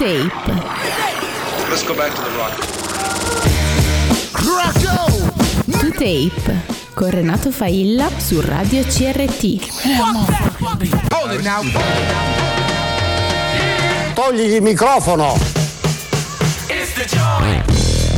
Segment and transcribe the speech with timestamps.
[0.00, 0.32] Tape.
[1.68, 2.56] Let's go back to the rock.
[5.78, 6.62] To Tape
[6.94, 9.58] con Renato Failla su Radio CRT.
[14.14, 15.59] Togli il microfono!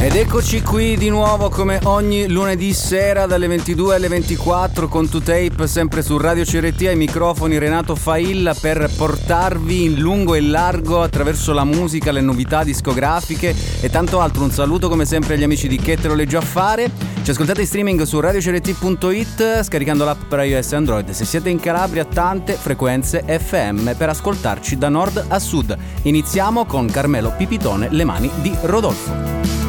[0.03, 5.63] Ed eccoci qui di nuovo come ogni lunedì sera dalle 22 alle 24 con 2Tape
[5.63, 11.53] sempre su Radio CRT ai microfoni Renato Failla per portarvi in lungo e largo attraverso
[11.53, 14.43] la musica, le novità discografiche e tanto altro.
[14.43, 16.91] Un saluto come sempre agli amici di Che te lo a fare.
[17.23, 21.11] Ci ascoltate in streaming su radiocrt.it scaricando l'app per iOS e Android.
[21.11, 25.77] Se siete in Calabria tante frequenze FM per ascoltarci da nord a sud.
[26.03, 29.62] Iniziamo con Carmelo Pipitone, Le mani di Rodolfo.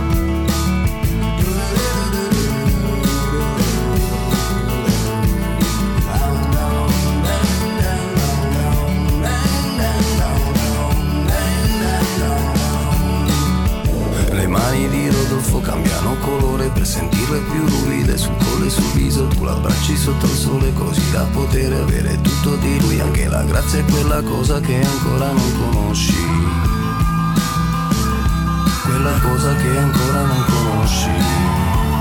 [16.74, 21.12] Per sentirle più ruvide sul collo e sul viso Tu l'abbracci sotto il sole così
[21.12, 23.00] da poter avere tutto di lui.
[23.00, 26.14] Anche la grazia è quella cosa che ancora non conosci.
[28.84, 31.93] Quella cosa che ancora non conosci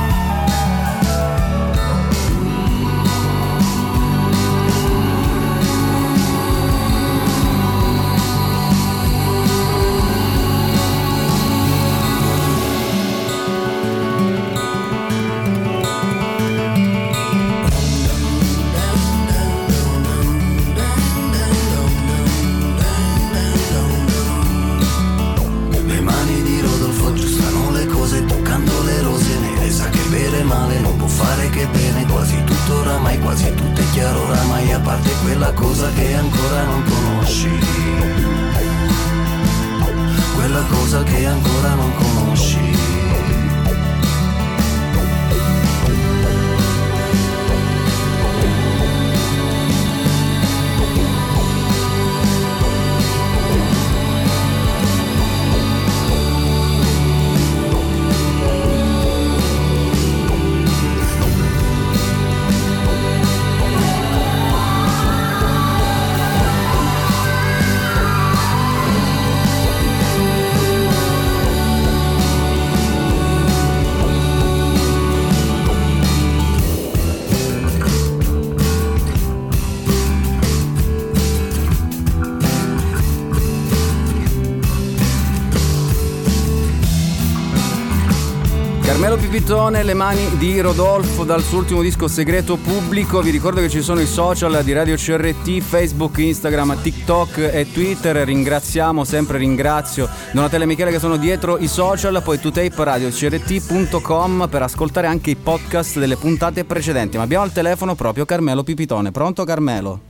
[89.52, 93.20] Carmelo Pipitone, le mani di Rodolfo dal suo ultimo disco Segreto Pubblico.
[93.20, 98.16] Vi ricordo che ci sono i social di Radio CRT, Facebook, Instagram, TikTok e Twitter.
[98.16, 104.48] Ringraziamo, sempre ringrazio Donatella e Michele che sono dietro i social, poi tutape radio crt.com
[104.48, 107.18] per ascoltare anche i podcast delle puntate precedenti.
[107.18, 109.10] Ma abbiamo al telefono proprio Carmelo Pipitone.
[109.10, 110.00] Pronto Carmelo?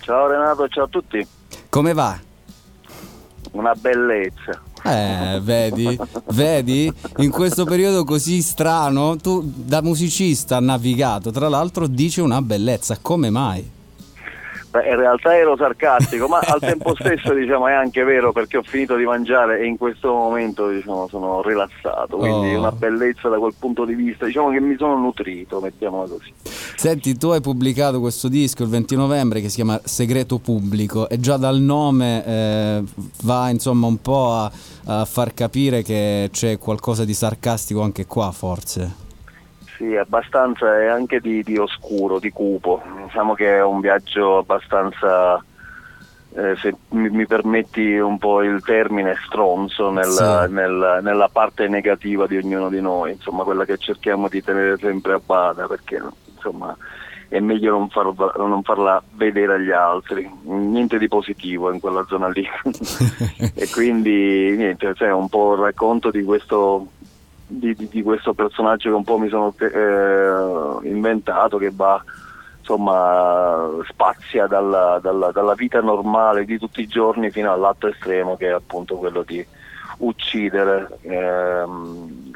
[0.00, 1.26] Ciao Renato, ciao a tutti.
[1.68, 2.18] Come va?
[3.52, 4.65] Una bellezza.
[4.84, 5.98] Eh, vedi,
[6.32, 12.98] vedi, in questo periodo così strano, tu da musicista navigato, tra l'altro dici una bellezza,
[13.00, 13.75] come mai?
[14.76, 18.62] Beh, in realtà ero sarcastico, ma al tempo stesso diciamo, è anche vero perché ho
[18.62, 22.58] finito di mangiare e in questo momento diciamo, sono rilassato, quindi Oh.
[22.58, 26.32] una bellezza da quel punto di vista, diciamo che mi sono nutrito, mettiamola così.
[26.76, 31.18] Senti, tu hai pubblicato questo disco il 20 novembre che si chiama Segreto Pubblico e
[31.18, 32.82] già dal nome eh,
[33.22, 34.50] va insomma un po' a,
[34.84, 39.04] a far capire che c'è qualcosa di sarcastico anche qua forse.
[39.76, 42.82] Sì, abbastanza e anche di, di oscuro, di cupo.
[43.04, 45.42] Diciamo che è un viaggio abbastanza,
[46.34, 50.06] eh, se mi, mi permetti un po' il termine, stronzo nel-
[50.46, 50.52] Sì.
[50.52, 55.12] nel- nella parte negativa di ognuno di noi, insomma quella che cerchiamo di tenere sempre
[55.12, 56.02] a bada perché
[56.34, 56.74] insomma
[57.28, 62.28] è meglio non, farla, non farla vedere agli altri, niente di positivo in quella zona
[62.28, 62.46] lì.
[63.52, 66.86] e quindi niente, cioè, un po' il racconto di questo
[67.46, 72.02] di, di- di questo personaggio che un po' mi sono eh, inventato che va
[72.58, 78.48] insomma spazia dalla, dalla- dalla vita normale di tutti i giorni fino all'atto estremo che
[78.48, 79.44] è appunto quello di
[79.98, 82.30] uccidere ehm,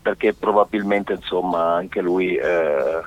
[0.00, 3.00] perché probabilmente insomma anche lui è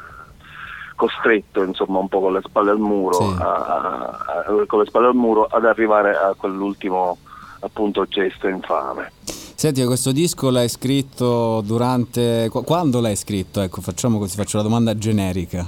[0.95, 3.35] costretto insomma un po' con le spalle al muro Sì.
[3.39, 7.17] a- a- a- con le spalle al muro ad arrivare a quell'ultimo
[7.61, 9.11] appunto gesto infame
[9.59, 12.47] Senti, questo disco l'hai scritto durante...
[12.49, 13.59] qu- Quando l'hai scritto?
[13.59, 15.67] Ecco, facciamo così, faccio la domanda generica.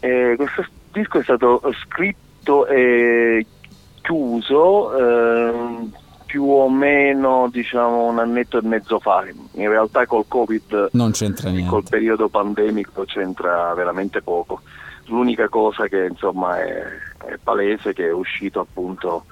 [0.00, 3.46] Eh, questo disco è stato scritto e
[4.02, 5.90] chiuso ehm,
[6.26, 9.24] più o meno diciamo un annetto e mezzo fa.
[9.52, 11.70] In realtà col Covid, non c'entra niente.
[11.70, 14.60] Col periodo pandemico c'entra veramente poco.
[15.06, 16.82] L'unica cosa che insomma è,
[17.24, 19.24] è palese che è uscito appunto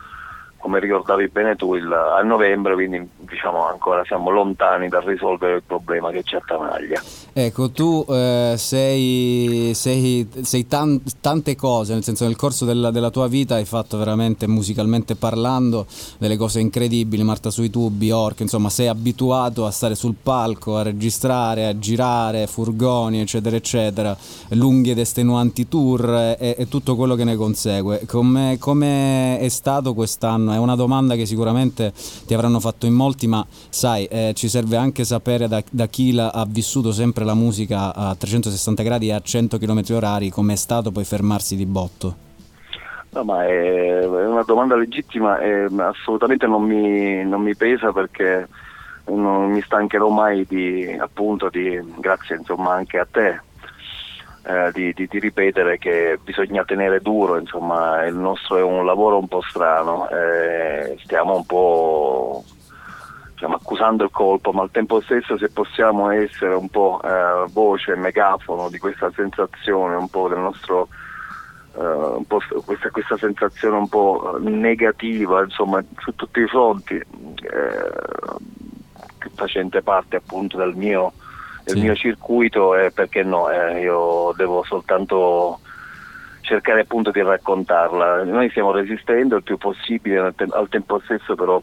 [0.58, 5.62] come ricordavi bene tu, il, a novembre, quindi diciamo ancora siamo lontani dal risolvere il
[5.64, 7.00] problema che ci attanaglia.
[7.32, 13.10] Ecco, tu eh, sei, sei, sei tan, tante cose, nel senso nel corso della, della,
[13.10, 15.86] tua vita hai fatto veramente musicalmente parlando
[16.18, 20.82] delle cose incredibili, Marta sui tubi, Orc, insomma sei abituato a stare sul palco, a
[20.82, 24.16] registrare, a girare, furgoni, eccetera, eccetera,
[24.50, 28.06] lunghi ed estenuanti tour e, e tutto quello che ne consegue.
[28.06, 30.45] Come, come è stato quest'anno?
[30.52, 31.92] È una domanda che sicuramente
[32.26, 36.12] ti avranno fatto in molti, ma sai, eh, ci serve anche sapere da, da chi
[36.12, 40.56] la, ha vissuto sempre la musica a 360 gradi e a 100 km orari, com'è
[40.56, 42.24] stato poi fermarsi di botto?
[43.10, 48.46] No, ma è, una domanda legittima e assolutamente non mi, non mi pesa perché
[49.06, 53.40] non mi stancherò mai di, appunto, di, grazie insomma anche a te,
[54.46, 59.18] eh, di, di, di, ripetere che bisogna tenere duro, insomma il nostro è un lavoro
[59.18, 62.44] un po' strano, eh, stiamo un po'
[63.32, 67.92] diciamo, accusando il colpo, ma al tempo stesso se possiamo essere un po' eh, voce
[67.92, 70.88] e megafono di questa sensazione, un po' del nostro...
[71.76, 77.04] Uh, questa, questa, sensazione un po' negativa insomma su tutti i fronti eh,
[79.34, 81.12] facente parte appunto del mio
[81.66, 81.80] il sì.
[81.80, 85.60] mio circuito e perché no, eh, io devo soltanto
[86.40, 88.24] cercare appunto di raccontarla.
[88.24, 91.60] Noi stiamo resistendo il più possibile, al tempo stesso però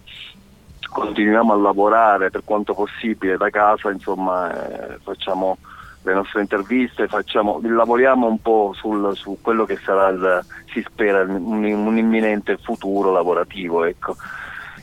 [0.92, 5.58] continuiamo a lavorare per quanto possibile da casa, insomma eh, facciamo
[6.04, 11.22] le nostre interviste, facciamo, lavoriamo un po' sul, su quello che sarà, il, si spera,
[11.22, 13.86] un, un imminente futuro lavorativo.
[13.86, 14.16] Ecco.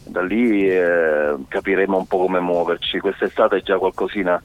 [0.06, 2.98] Da lì eh, capiremo un po' come muoverci.
[2.98, 4.42] Quest'estate è già qualcosina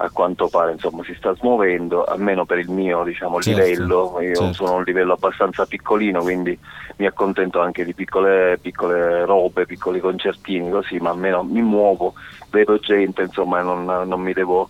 [0.00, 4.34] a quanto pare insomma, si sta smuovendo, almeno per il mio diciamo, certo, livello, io
[4.34, 4.52] certo.
[4.52, 6.56] sono un livello abbastanza piccolino, quindi
[6.96, 12.14] mi accontento anche di piccole, piccole robe, piccoli concertini così, ma almeno mi muovo,
[12.50, 14.68] vedo gente, insomma non, non mi devo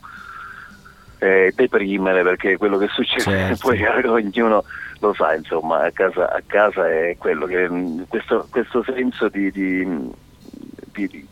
[1.19, 3.23] eh, deprimere perché quello che succede
[3.55, 3.69] certo.
[3.69, 4.65] poi ognuno
[5.01, 7.69] lo sa, insomma, a casa, a casa è quello che
[8.09, 10.11] questo, questo senso di, di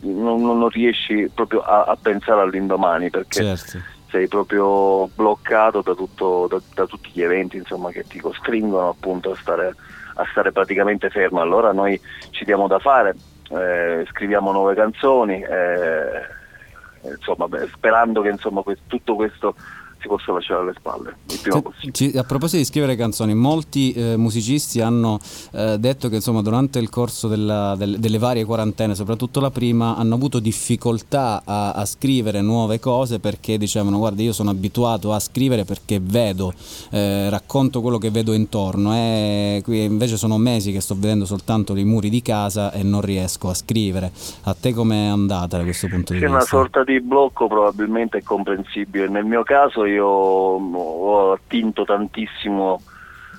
[0.01, 3.79] non, non, riesci proprio a, a, pensare all'indomani perché certo.
[4.09, 9.33] sei proprio bloccato da, tutto, da, da, tutti gli eventi insomma, che ti costringono appunto
[9.33, 9.75] a stare,
[10.15, 11.41] a stare, praticamente fermo.
[11.41, 13.15] Allora noi ci diamo da fare,
[13.51, 19.55] eh, scriviamo nuove canzoni, eh, insomma, beh, sperando che insomma, tutto questo
[20.01, 22.19] si possa lasciare alle spalle il prima possibile.
[22.19, 25.19] A proposito di scrivere canzoni, molti eh, musicisti hanno
[25.53, 29.97] eh, detto che insomma, durante il corso della, del, delle varie quarantene, soprattutto la prima,
[29.97, 35.19] hanno avuto difficoltà a, a, scrivere nuove cose perché dicevano guarda io sono abituato a
[35.19, 36.53] scrivere perché vedo,
[36.91, 41.75] eh, racconto quello che vedo intorno e qui invece sono mesi che sto vedendo soltanto
[41.77, 44.13] i muri di casa e non riesco a scrivere.
[44.45, 46.45] A te com'è andata da questo punto di C'è vista?
[46.45, 49.09] C'è una sorta di blocco probabilmente è comprensibile.
[49.09, 52.81] Nel mio caso io ho attinto tantissimo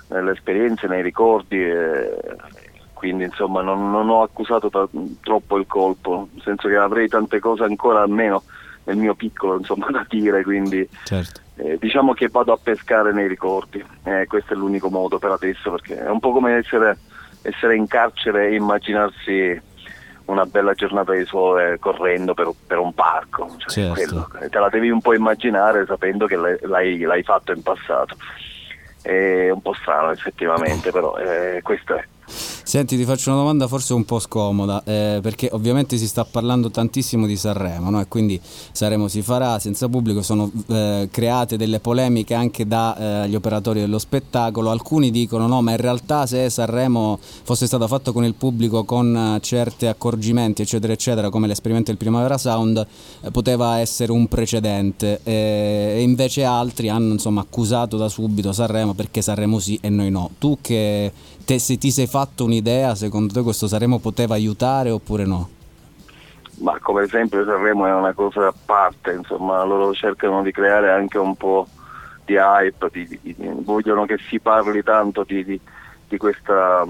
[0.10, 1.62] nelle esperienze, nei ricordi,
[2.94, 7.40] quindi insomma non, non ho accusato t- troppo il colpo, nel senso che avrei tante
[7.40, 8.44] cose ancora almeno
[8.86, 11.42] nel mio piccolo insomma, da dire, quindi certo.
[11.56, 15.72] eh, diciamo che vado a pescare nei ricordi, eh, questo è l'unico modo per adesso
[15.72, 16.98] perché è un po' come essere,
[17.42, 19.62] essere in carcere e immaginarsi
[20.28, 24.30] una bella giornata di sole correndo per, per un parco, cioè certo.
[24.50, 28.16] te la devi un po' immaginare sapendo che l'hai, l'hai fatto in passato.
[29.02, 32.06] È un po' strano effettivamente, però eh, questo è.
[32.30, 36.70] Senti, ti faccio una domanda forse un po' scomoda, eh, perché ovviamente si sta parlando
[36.70, 38.02] tantissimo di Sanremo, no?
[38.02, 38.40] e quindi
[38.72, 44.00] Sanremo si farà senza pubblico, sono eh, create delle polemiche anche dagli eh, operatori dello
[44.00, 48.84] spettacolo, alcuni dicono no, ma in realtà se Sanremo fosse stato fatto con il pubblico
[48.84, 52.86] con eh, certi accorgimenti, eccetera, eccetera, come l'esperimento del Primavera Sound,
[53.22, 58.94] eh, poteva essere un precedente, eh, e invece altri hanno insomma accusato da subito Sanremo
[58.94, 60.32] perché Sanremo sì e noi no.
[60.38, 61.12] Tu che
[61.48, 65.50] te, se ti sei fatto un'idea, secondo te questo Sanremo poteva aiutare oppure no?
[66.60, 71.18] Ma come sempre Sanremo è una cosa a parte, insomma, loro cercano di creare anche
[71.18, 71.66] un po'
[72.26, 75.60] di hype, di, di, di, vogliono che si parli tanto di,
[76.18, 76.86] questa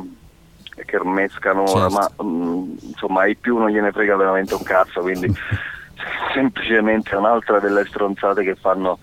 [0.86, 1.94] kermesse canora, certo.
[1.94, 5.32] ma um, insomma ai più non gliene frega veramente un cazzo, quindi
[6.34, 8.98] semplicemente un'altra delle stronzate che fanno,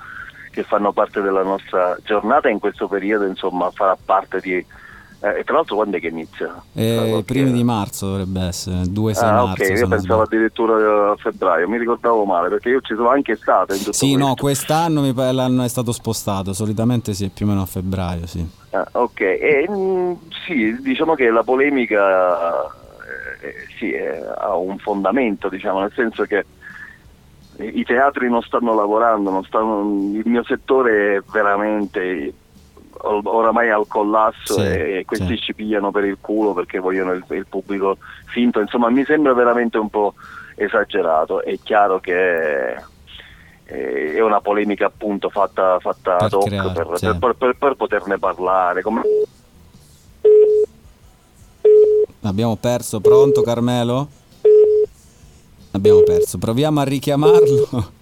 [0.51, 4.65] che fanno parte della nostra giornata in questo periodo insomma farà parte di
[5.25, 6.63] Eh, e tra l'altro quando è che inizia?
[6.75, 9.63] Eh, primi di marzo dovrebbe essere, 2-6 Ah, marzo.
[9.63, 13.73] ok, io pensavo addirittura a febbraio, mi ricordavo male perché io ci sono anche stato
[13.73, 14.27] in tutto Sì, questo.
[14.29, 17.67] no, quest'anno mi pare l'anno è stato spostato, solitamente sì, è più o meno a
[17.67, 18.47] febbraio, sì.
[18.73, 20.13] Ah, ok, e, mm,
[20.47, 22.65] sì, diciamo che la polemica
[23.41, 26.45] eh, sì, eh, ha un fondamento, diciamo, nel senso che
[27.57, 29.81] i teatri non stanno lavorando, non stanno-
[30.13, 32.35] il mio settore è veramente
[33.05, 35.41] oramai al collasso Sì, e questi sì.
[35.41, 39.79] ci pigliano per il culo perché vogliono il, il pubblico finto, insomma mi sembra veramente
[39.79, 40.15] un po'
[40.57, 42.73] esagerato, è chiaro che
[43.67, 47.17] eh, è una polemica appunto fatta, fatta Per ad hoc creare, per, sì.
[47.19, 48.83] per- per- per poterne parlare.
[48.83, 49.03] Come...
[52.23, 54.09] Abbiamo perso, pronto Carmelo?
[55.73, 57.93] Abbiamo perso, proviamo a richiamarlo.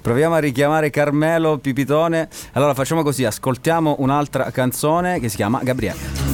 [0.00, 2.28] Proviamo a richiamare Carmelo Pipitone.
[2.52, 6.25] Allora facciamo così, ascoltiamo un'altra canzone che si chiama Gabriele.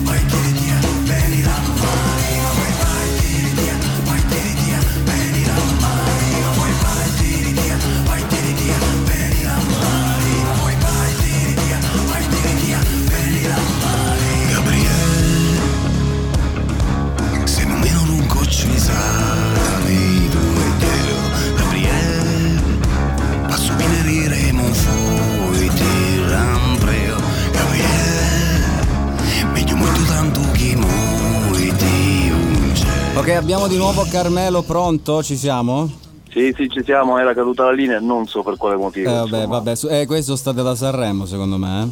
[33.42, 36.01] Abbiamo di nuovo Carmelo pronto, ci siamo?
[36.32, 39.10] Sì, sì, ci siamo, era caduta la linea non so per quale motivo.
[39.10, 41.90] Eh, vabbè, vabbè, eh, questo state da Sanremo secondo me.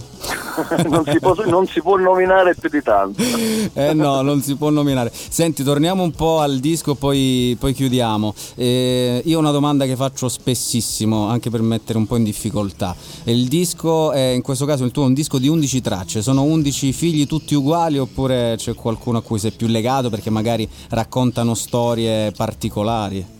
[0.88, 3.20] non, si può, non si può nominare più di tanto.
[3.20, 3.70] Eh?
[3.90, 5.12] Eh no, non si può nominare.
[5.12, 8.34] Senti, torniamo un po' al disco, poi, poi chiudiamo.
[8.54, 12.96] Eh, io ho una domanda che faccio spessissimo, anche per mettere un po' in difficoltà.
[13.24, 16.44] Il disco, è, in questo caso il tuo è un disco di 11 tracce, sono
[16.44, 21.54] 11 figli tutti uguali oppure c'è qualcuno a cui sei più legato perché magari raccontano
[21.54, 23.38] storie particolari?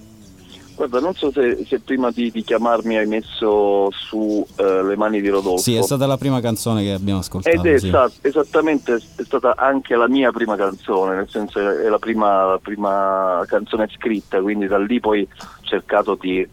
[0.80, 5.20] Guarda, non so se, se prima di, di chiamarmi hai messo su eh, Le mani
[5.20, 5.58] di Rodolfo.
[5.58, 7.54] Sì, è stata la prima canzone che abbiamo ascoltato.
[7.54, 7.88] Ed è sì.
[7.88, 12.58] sta- esattamente è stata anche la mia prima canzone, nel senso è la prima, la
[12.62, 16.48] prima canzone scritta, quindi da lì poi ho cercato di,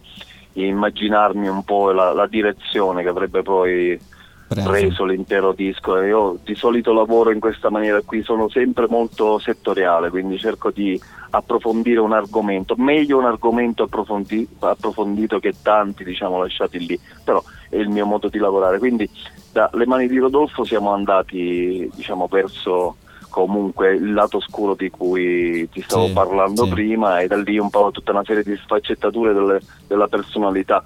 [0.52, 3.98] di immaginarmi un po' la, la direzione che avrebbe poi
[4.48, 4.70] Preso.
[4.70, 6.00] preso l'intero disco.
[6.00, 10.72] E Io di solito lavoro in questa maniera qui, sono sempre molto settoriale, quindi cerco
[10.72, 11.00] di
[11.32, 17.75] approfondire un argomento, meglio un argomento approfondi- approfondito che tanti diciamo lasciati lì, però è
[17.75, 18.80] il mio modo di lavorare.
[18.80, 19.10] Quindi
[19.51, 22.96] da Le mani di Rodolfo siamo andati diciamo verso
[23.30, 26.70] comunque il lato scuro di cui ti stavo Sì, parlando sì.
[26.72, 30.82] prima e da lì un po' tutta una serie di sfaccettature delle- della personalità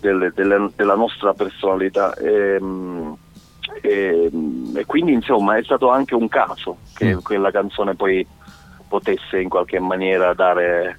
[0.00, 3.16] delle- delle- della nostra personalità Ehm,
[3.82, 4.30] e,
[4.74, 7.18] e quindi insomma è stato anche un caso che Mm.
[7.20, 8.26] quella canzone poi
[8.88, 10.98] potesse in qualche maniera dare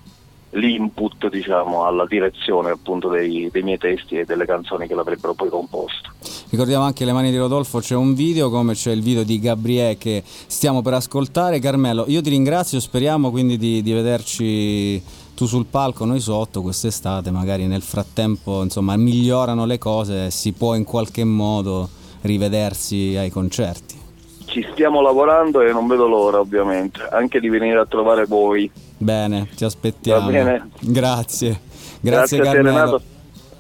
[0.52, 5.50] l'input diciamo alla direzione appunto dei, dei miei testi e delle canzoni che l'avrebbero poi
[5.50, 6.10] composto
[6.50, 9.98] Ricordiamo anche le mani di Rodolfo, c'è un video come c'è il video di Gabriele
[9.98, 11.60] che stiamo per ascoltare.
[11.60, 15.02] Carmelo, io ti ringrazio, speriamo quindi di, di vederci
[15.42, 20.52] tu sul palco, noi sotto quest'estate, magari nel frattempo insomma migliorano le cose e si
[20.52, 21.90] può in qualche modo
[22.22, 24.00] rivedersi ai concerti.
[24.46, 28.70] ci stiamo lavorando e non vedo l'ora ovviamente anche di venire a trovare voi
[29.00, 30.26] Bene, ti aspettiamo.
[30.28, 30.70] Va bene.
[30.80, 31.60] Grazie.
[32.00, 33.02] Grazie, a te Carmelo.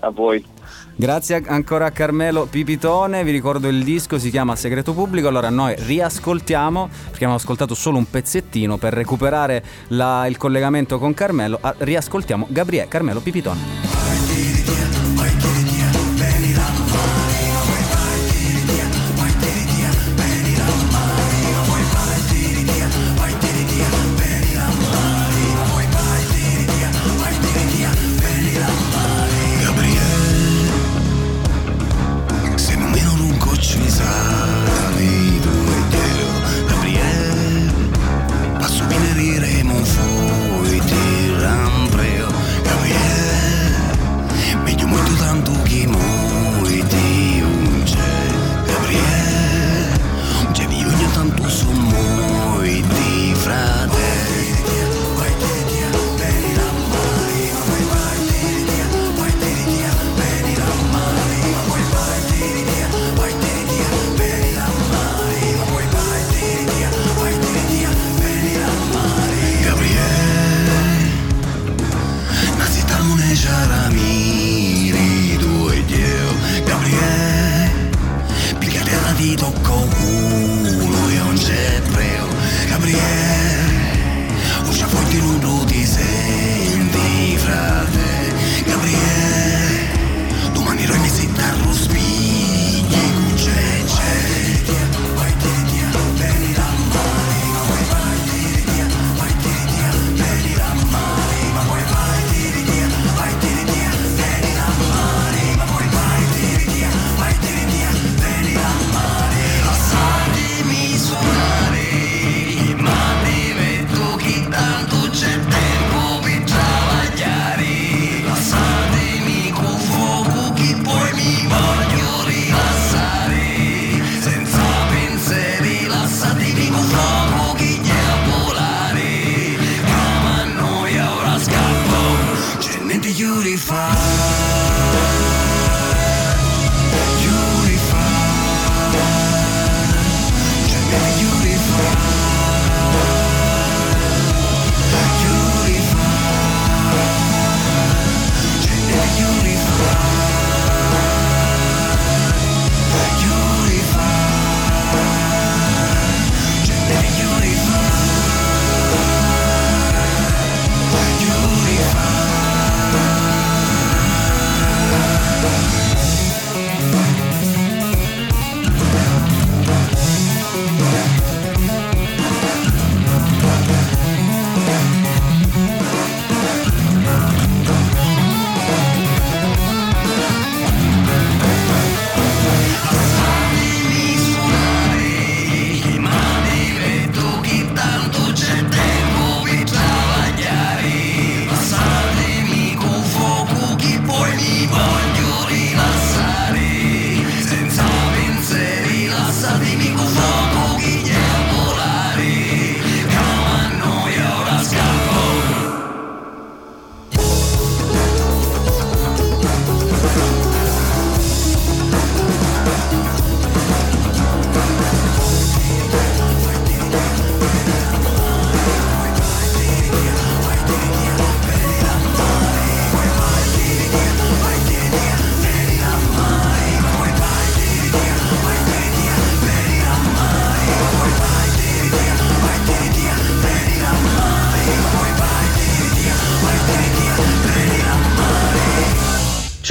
[0.01, 0.45] A voi
[0.95, 5.73] Grazie ancora a Carmelo Pipitone, vi ricordo il disco si chiama Segreto Pubblico, allora noi
[5.77, 11.73] riascoltiamo, perché abbiamo ascoltato solo un pezzettino per recuperare la- il collegamento con Carmelo, ah,
[11.77, 14.00] riascoltiamo Gabriele Carmelo Pipitone.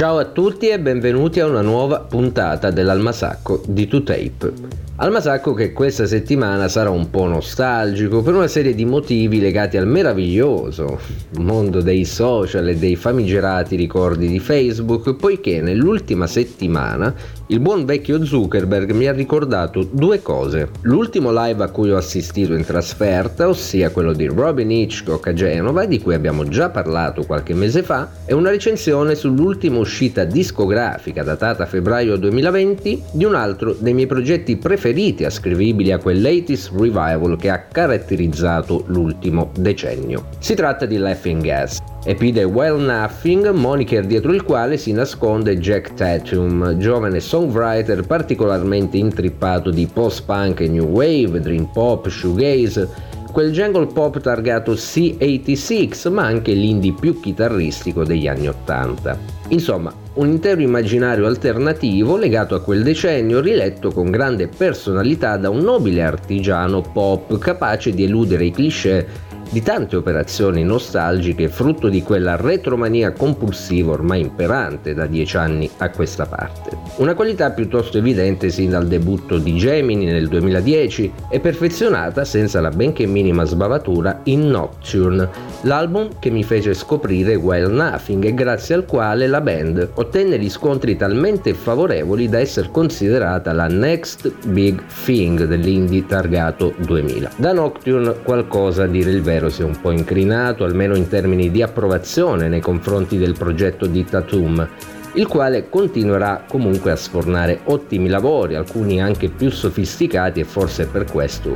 [0.01, 4.53] Ciao a tutti e benvenuti a una nuova puntata dell'Almasacco di 2Tape.
[4.95, 9.85] Almasacco che questa settimana sarà un po' nostalgico per una serie di motivi legati al
[9.85, 10.99] meraviglioso
[11.37, 17.13] mondo dei social e dei famigerati ricordi di Facebook, poiché nell'ultima settimana
[17.51, 20.69] il buon vecchio Zuckerberg mi ha ricordato due cose.
[20.83, 25.83] L'ultimo live a cui ho assistito in trasferta, ossia quello di Robin Hitchcock a Genova,
[25.83, 31.65] di cui abbiamo già parlato qualche mese fa, e una recensione sull'ultima uscita discografica datata
[31.65, 37.49] febbraio 2020 di un altro dei miei progetti preferiti ascrivibili a quel latest revival che
[37.49, 40.27] ha caratterizzato l'ultimo decennio.
[40.39, 45.93] Si tratta di Laughing Gas, Epide Well Nothing, moniker dietro il quale si nasconde Jack
[45.93, 52.89] Tatum, giovane songwriter particolarmente intrippato di post-punk e new wave, dream pop, shoegaze,
[53.31, 59.15] quel jungle pop targato C86, ma anche l'indie più chitarristico degli anni Ottanta.
[59.49, 65.59] Insomma, un intero immaginario alternativo legato a quel decennio riletto con grande personalità da un
[65.59, 72.37] nobile artigiano pop capace di eludere i cliché di tante operazioni nostalgiche frutto di quella
[72.37, 76.77] retromania compulsiva ormai imperante da dieci anni a questa parte.
[76.97, 82.69] Una qualità piuttosto evidente sin dal debutto di Gemini nel 2010 e perfezionata senza la
[82.69, 85.27] benché minima sbavatura in Nocturne,
[85.63, 90.95] l'album che mi fece scoprire Well Nothing e grazie al quale la band ottenne riscontri
[90.95, 97.31] talmente favorevoli da essere considerata la next big thing dell'indie targato 2000.
[97.35, 101.07] Da Nocturne qualcosa a dire il vero Ministero si è un po' incrinato, almeno in
[101.07, 104.67] termini di approvazione nei confronti del progetto di Tatum,
[105.13, 111.05] il quale continuerà comunque a sfornare ottimi lavori, alcuni anche più sofisticati e forse per
[111.05, 111.53] questo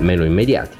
[0.00, 0.79] meno immediati.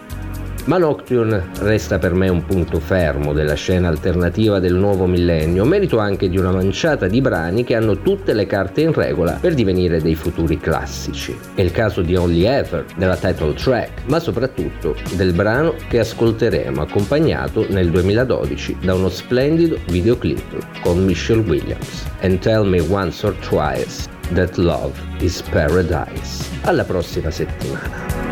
[0.67, 5.99] Ma Nocturne resta per me un punto fermo della scena alternativa del nuovo millennio, merito
[5.99, 10.01] anche di una manciata di brani che hanno tutte le carte in regola per divenire
[10.01, 11.37] dei futuri classici.
[11.55, 16.81] È il caso di Only Ever, della title track, ma soprattutto del brano che ascolteremo
[16.81, 22.07] accompagnato nel 2012 da uno splendido videoclip con Michelle Williams.
[22.21, 26.45] And tell me once or twice that love is paradise.
[26.63, 28.30] Alla prossima settimana.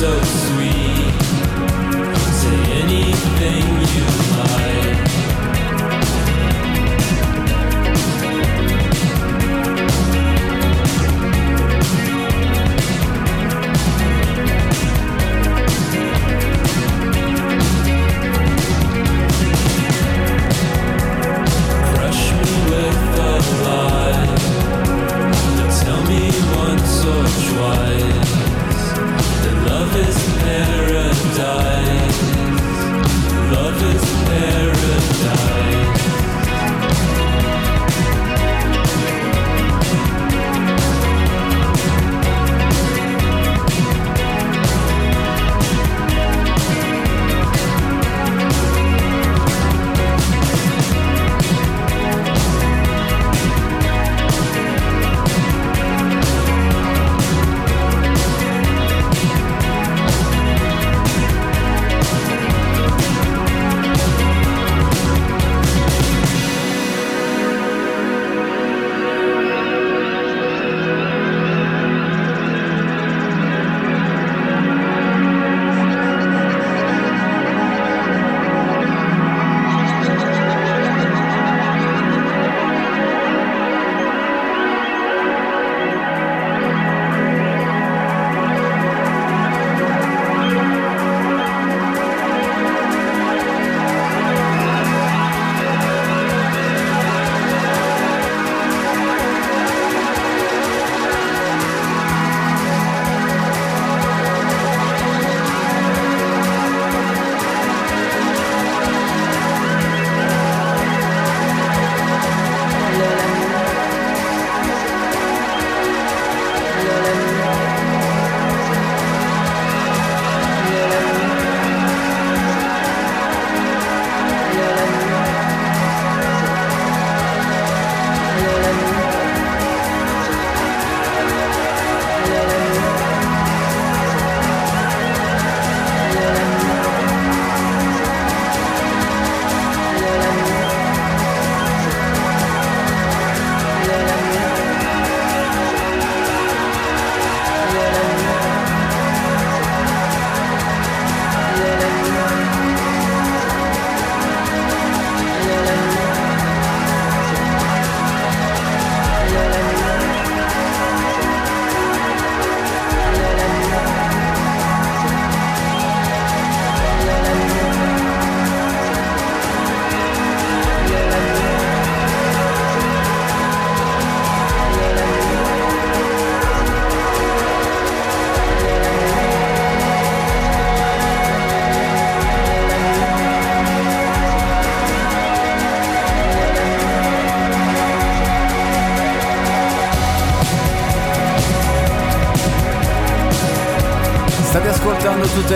[0.00, 0.39] So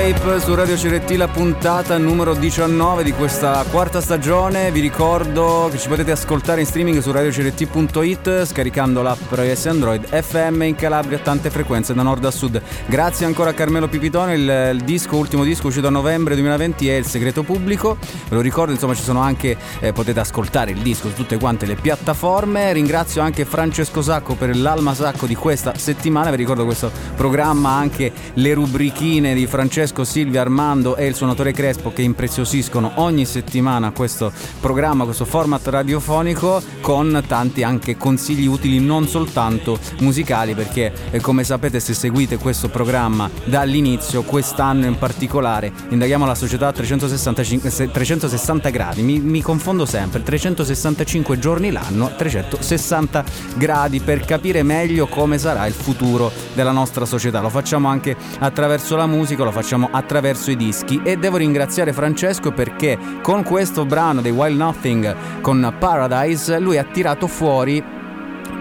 [0.05, 4.73] ascoltando Su Radio Ciretti la puntata numero 19 di questa quarta stagione.
[4.73, 10.07] Vi ricordo che ci potete ascoltare in streaming su radiociretti.it scaricando l'app per iOS Android
[10.07, 12.61] FM in Calabria tante frequenze da nord a sud.
[12.87, 16.95] Grazie ancora a Carmelo Pipitone, il, il disco, ultimo disco uscito a novembre 2020 è
[16.95, 17.99] Il segreto pubblico.
[18.29, 21.67] Ve lo ricordo, insomma, ci sono anche eh, potete ascoltare il disco su tutte quante
[21.67, 22.73] le piattaforme.
[22.73, 26.31] Ringrazio anche Francesco Sacco per l'alma sacco di questa settimana.
[26.31, 31.93] Vi ricordo questo programma anche le rubrichine di Francesco, Silvia, Armando e il suonatore Crespo
[31.93, 39.09] che impreziosiscono ogni settimana questo programma, questo format radiofonico con tanti anche consigli utili non
[39.09, 46.25] soltanto musicali perché eh, come sapete se seguite questo programma dall'inizio, quest'anno in particolare, indaghiamo
[46.25, 53.25] la società a 365, 360 gradi, mi, mi confondo sempre, 365 giorni l'anno, 360
[53.57, 57.41] gradi per capire meglio come sarà il futuro della nostra società.
[57.41, 60.03] Lo facciamo anche attraverso la musica lo facciamo attraverso
[60.51, 66.59] i dischi e devo ringraziare Francesco perché con questo brano dei Wild Nothing con Paradise
[66.59, 68.03] lui ha tirato fuori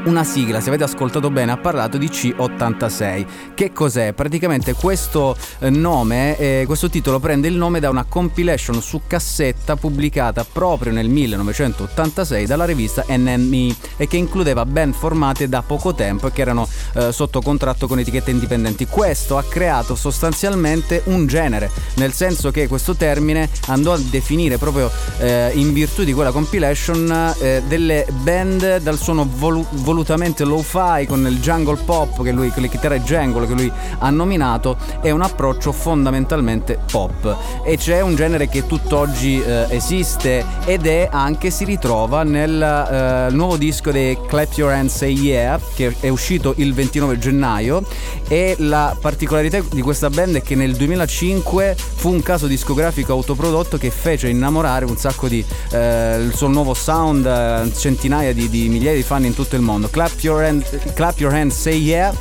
[0.06, 3.26] una sigla, se avete ascoltato bene, ha parlato di C86.
[3.54, 4.14] Che cos'è?
[4.14, 9.76] Praticamente questo eh, nome, eh, questo titolo prende il nome da una compilation su cassetta
[9.76, 16.28] pubblicata proprio nel 1986 dalla rivista NME e che includeva band formate da poco tempo
[16.28, 18.88] e che erano eh, sotto contratto con etichette indipendenti.
[18.88, 24.92] Questo ha creato sostanzialmente un genere, nel senso che questo termine andò a definire proprio
[25.20, 31.24] eh, in virtù di quella compilation eh, delle band dal suono volu- volutamente low-fi con
[31.28, 35.22] il jungle pop che lui, con le chitarre jungle che lui ha nominato, è un
[35.22, 37.38] approccio fondamentalmente pop.
[37.64, 43.34] E c'è un genere che tutt'oggi eh, esiste ed è anche, si ritrova nel eh,
[43.34, 47.86] nuovo disco dei Clap Your Hands Say Yeah, che è uscito il 29 gennaio.
[48.28, 53.78] E la particolarità di questa band è che nel 2005 fu un caso discografico autoprodotto
[53.78, 58.70] che fece innamorare un sacco di eh, il suo nuovo sound, eh, centinaia di, di
[58.70, 59.90] migliaia di fan in tutto il mondo mondo.
[59.90, 62.14] Clap Your, hand, clap your Hands, Say Yeah.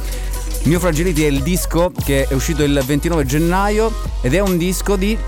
[0.65, 4.95] New Fragility è il disco che è uscito il 29 gennaio ed è un disco
[4.95, 5.19] di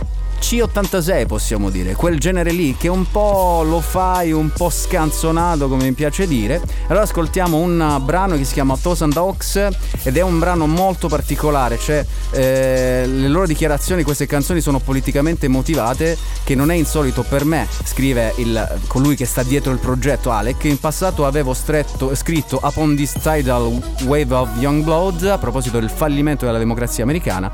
[0.40, 5.85] C86 possiamo dire, quel genere lì che un po' lo fai un po' scanzonato come
[5.85, 6.61] mi piace dire.
[6.88, 9.68] Allora ascoltiamo un brano che si chiama Thousand Oaks
[10.03, 15.49] ed è un brano molto particolare, cioè eh, le loro dichiarazioni, queste canzoni sono politicamente
[15.49, 20.31] motivate, che non è insolito per me, scrive il, colui che sta dietro il progetto
[20.31, 25.79] Alec, in passato avevo stretto, scritto Upon this tidal wave of young blood a proposito
[25.79, 27.51] del fallimento della democrazia americana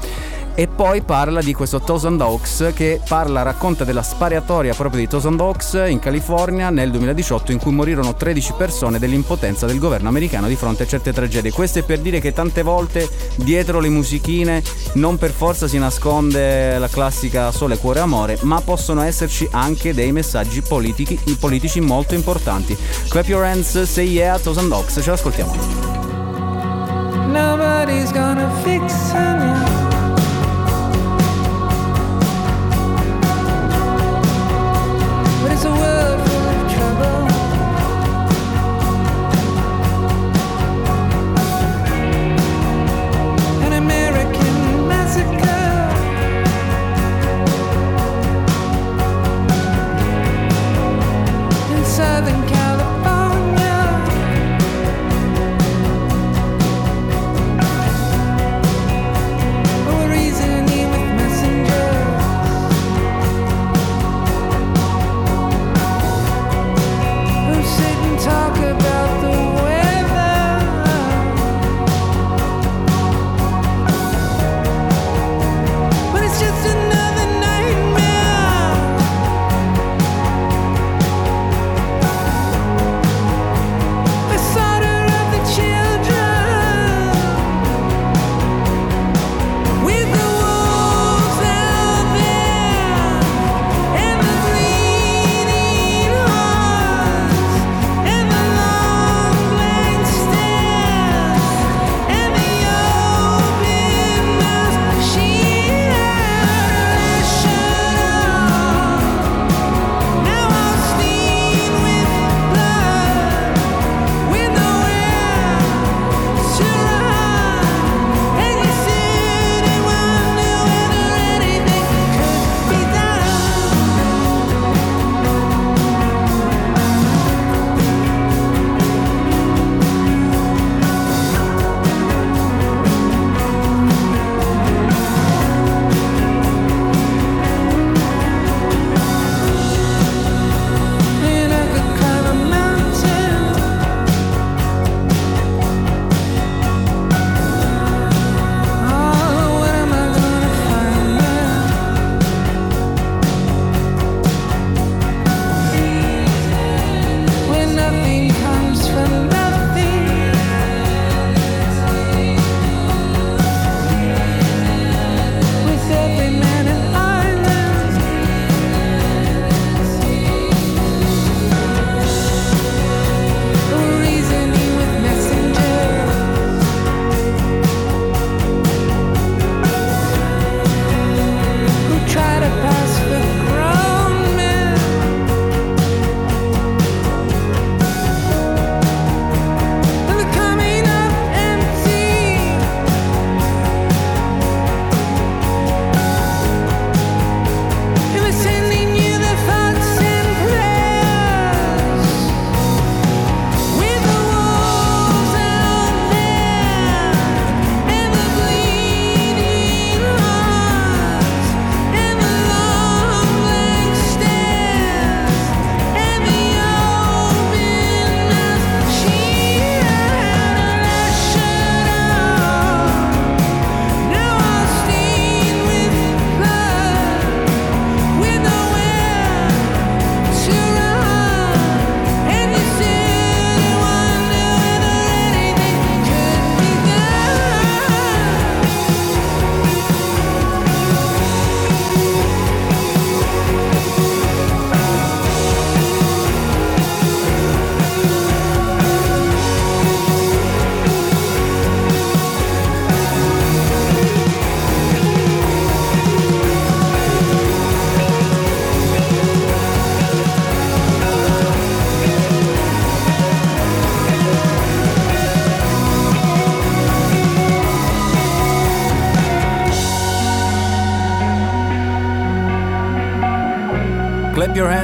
[0.60, 5.40] e poi parla di questo Thousand Oaks che parla, racconta della spariatoria proprio di Thousand
[5.40, 10.56] Oaks in California nel 2018 in cui morirono 13 persone dell'impotenza del governo americano di
[10.56, 11.50] fronte a certe tragedie.
[11.50, 14.62] Questo è per dire che tante volte dietro le musichine
[14.94, 20.12] non per forza si nasconde la classica sole, cuore, amore, ma possono esserci anche dei
[20.12, 22.76] messaggi politici, politici molto importanti.
[23.08, 25.54] Clap your hands, say yeah, Thousand Oaks, ce l'ascoltiamo.
[27.28, 29.40] Nobody's gonna fix me.
[29.62, 29.79] Clap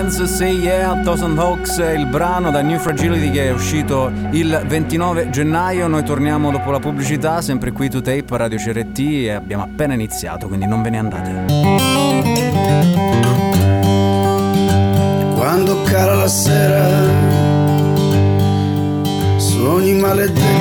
[0.06, 5.30] Hands, Say Yeah, Thousand Hawks, il brano da New Fragility che è uscito il 29
[5.30, 5.88] gennaio.
[5.88, 10.46] Noi torniamo dopo la pubblicità, sempre qui to tape Radio CRT e abbiamo appena iniziato,
[10.46, 11.44] quindi non ve ne andate.
[15.34, 16.88] Quando cala la sera,
[19.38, 20.55] su ogni maledetto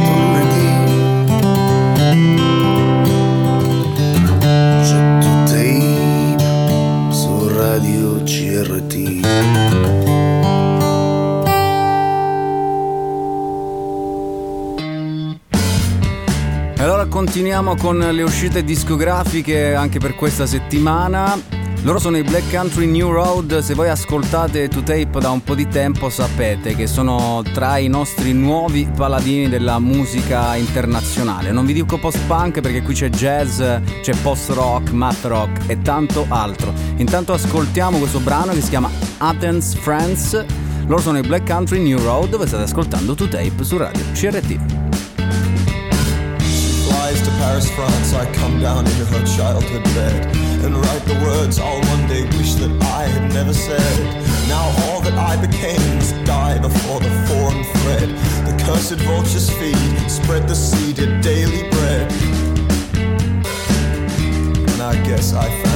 [17.56, 21.39] Continuiamo con le uscite discografiche anche per questa settimana.
[21.84, 25.56] Loro sono i Black Country New Road, se voi ascoltate To Tape da un po'
[25.56, 31.54] di tempo sapete che sono tra i nostri nuovi paladini della musica internazionale.
[31.54, 33.62] Non vi dico post-punk perché qui c'è jazz,
[34.02, 36.74] c'è post-rock, math rock e tanto altro.
[36.98, 38.89] Intanto ascoltiamo questo brano che si chiama
[39.20, 40.44] Athens Friends.
[40.88, 45.05] Loro sono i Black Country New Road, voi state ascoltando To Tape su Radio CRT.
[47.06, 50.36] Flies to Paris, France, I come down into her childhood bed.
[50.65, 53.98] and write the words I'll one day wish that I had never said.
[54.48, 58.10] Now all that I became must die before the foreign thread.
[58.48, 62.12] The cursed vultures feed, spread the seeded daily bread.
[64.72, 65.75] And I guess I found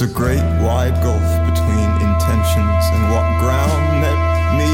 [0.00, 4.14] It's a great wide gulf between intentions and what ground met
[4.56, 4.70] me.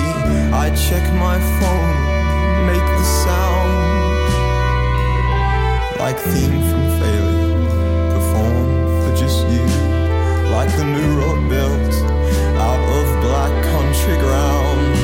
[0.52, 3.72] I check my phone, make the sound
[5.98, 7.56] like theme from failure,
[8.12, 8.68] perform
[9.00, 9.64] for just you,
[10.52, 11.94] like the new road built
[12.60, 15.03] out of black country ground.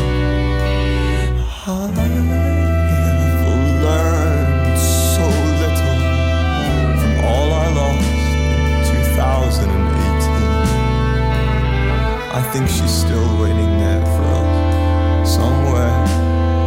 [12.53, 15.35] think she's still waiting there for us.
[15.37, 15.95] Somewhere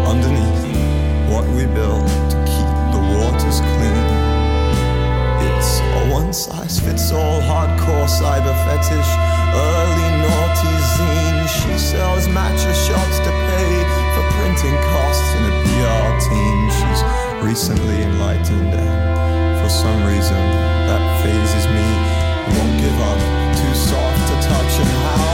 [0.08, 0.64] underneath
[1.28, 4.08] what we built to keep the waters clean.
[5.44, 9.12] It's a one size fits all hardcore cyber fetish.
[9.52, 11.48] Early naughty zine.
[11.52, 13.72] She sells matcha shots to pay
[14.16, 16.60] for printing costs in a PR team.
[16.80, 17.02] She's
[17.44, 20.44] recently enlightened, and for some reason
[20.88, 21.88] that phases me.
[22.56, 23.20] Won't give up,
[23.60, 25.33] too soft to touch, and how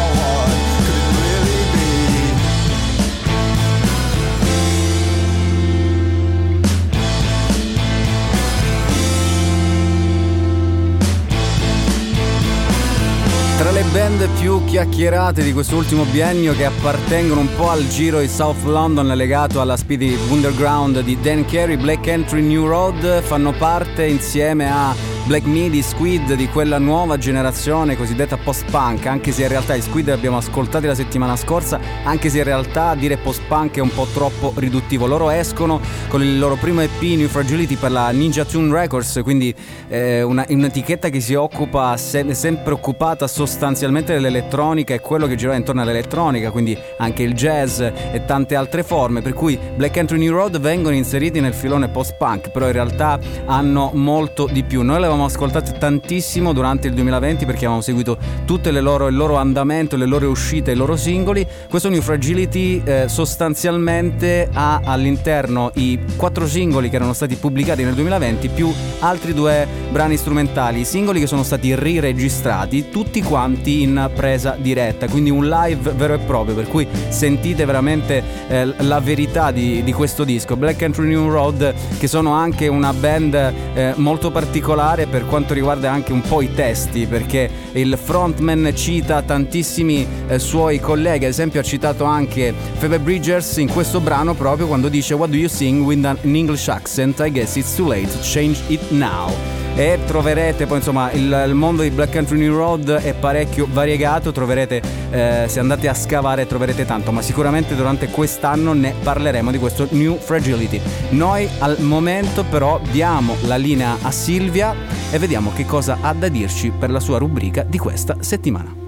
[13.92, 18.64] band più chiacchierate di questo ultimo biennio che appartengono un po' al giro di South
[18.64, 24.72] London legato alla Speedy Underground di Dan Carey, Black Entry New Road, fanno parte insieme
[24.72, 29.82] a Black Midi, Squid di quella nuova generazione cosiddetta post-punk, anche se in realtà i
[29.84, 33.94] Squid li abbiamo ascoltati la settimana scorsa, anche se in realtà dire post-punk è un
[33.94, 35.06] po' troppo riduttivo.
[35.06, 39.54] Loro escono con il loro primo EP New Fragility per la Ninja Tune Records, quindi
[39.88, 45.54] eh, una, un'etichetta che si occupa, se, sempre occupata sostanzialmente dell'elettronica e quello che gira
[45.54, 50.34] intorno all'elettronica, quindi anche il jazz e tante altre forme, per cui Black Entry New
[50.34, 54.82] Road vengono inseriti nel filone post-punk, però in realtà hanno molto di più.
[54.82, 59.98] Noi l'avevamo avevamo ascoltate tantissimo durante il 2020 perché avevamo seguito tutto il loro andamento,
[59.98, 61.46] le loro uscite, i loro singoli.
[61.70, 67.94] Questo New Fragility eh, sostanzialmente ha all'interno i quattro singoli che erano stati pubblicati nel
[67.94, 74.56] 2020 più altri due brani strumentali, singoli che sono stati riregistrati tutti quanti in presa
[74.58, 79.84] diretta, quindi un live vero e proprio, per cui sentite veramente eh, la verità di,
[79.84, 80.56] di, questo disco.
[80.56, 83.34] Black Country New Road che sono anche una band
[83.74, 89.22] eh, molto particolare per quanto riguarda anche un po' i testi, perché il frontman cita
[89.22, 94.68] tantissimi eh, suoi colleghi, ad esempio ha citato anche Phoebe Bridgers in questo brano proprio
[94.68, 97.20] quando dice What do you sing with an English accent?
[97.20, 98.10] I guess it's too late.
[98.22, 102.92] Change it now e troverete poi insomma il, il, mondo di Black Country New Road
[102.92, 108.74] è parecchio variegato troverete eh, se andate a scavare troverete tanto ma sicuramente durante quest'anno
[108.74, 110.82] ne parleremo di questo New Fragility.
[111.10, 114.76] Noi al momento però diamo la linea a Silvia
[115.12, 118.79] e vediamo che cosa ha da dirci per la sua rubrica di questa settimana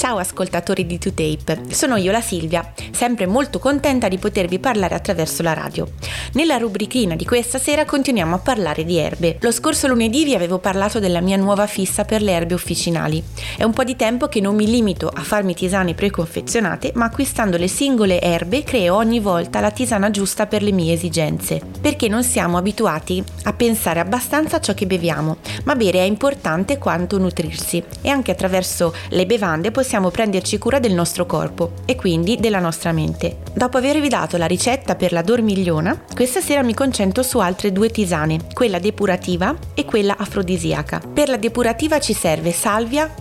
[0.00, 5.42] Ciao ascoltatori di 2Tape, sono io la Silvia, sempre molto contenta di potervi parlare attraverso
[5.42, 5.86] la radio.
[6.32, 9.36] Nella rubrichina di questa sera continuiamo a parlare di erbe.
[9.40, 13.22] Lo scorso lunedì vi avevo parlato della mia nuova fissa per le erbe officinali.
[13.58, 17.58] È un po' di tempo che non mi limito a farmi tisane preconfezionate, ma acquistando
[17.58, 21.60] le singole erbe creo ogni volta la tisana giusta per le mie esigenze.
[21.78, 26.78] Perché non siamo abituati a pensare abbastanza a ciò che beviamo, ma bere è importante
[26.78, 31.96] quanto nutrirsi e anche attraverso le bevande possiamo possiamo prenderci cura del nostro corpo e
[31.96, 33.38] quindi della nostra mente.
[33.52, 37.90] Dopo avervi dato la ricetta per la dormigliona, questa sera mi concentro su altre due
[37.90, 41.02] tisane, quella depurativa e quella afrodisiaca.
[41.12, 43.12] Per la depurativa ci serve salvia,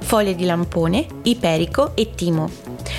[0.00, 2.50] foglie di lampone, iperico e timo.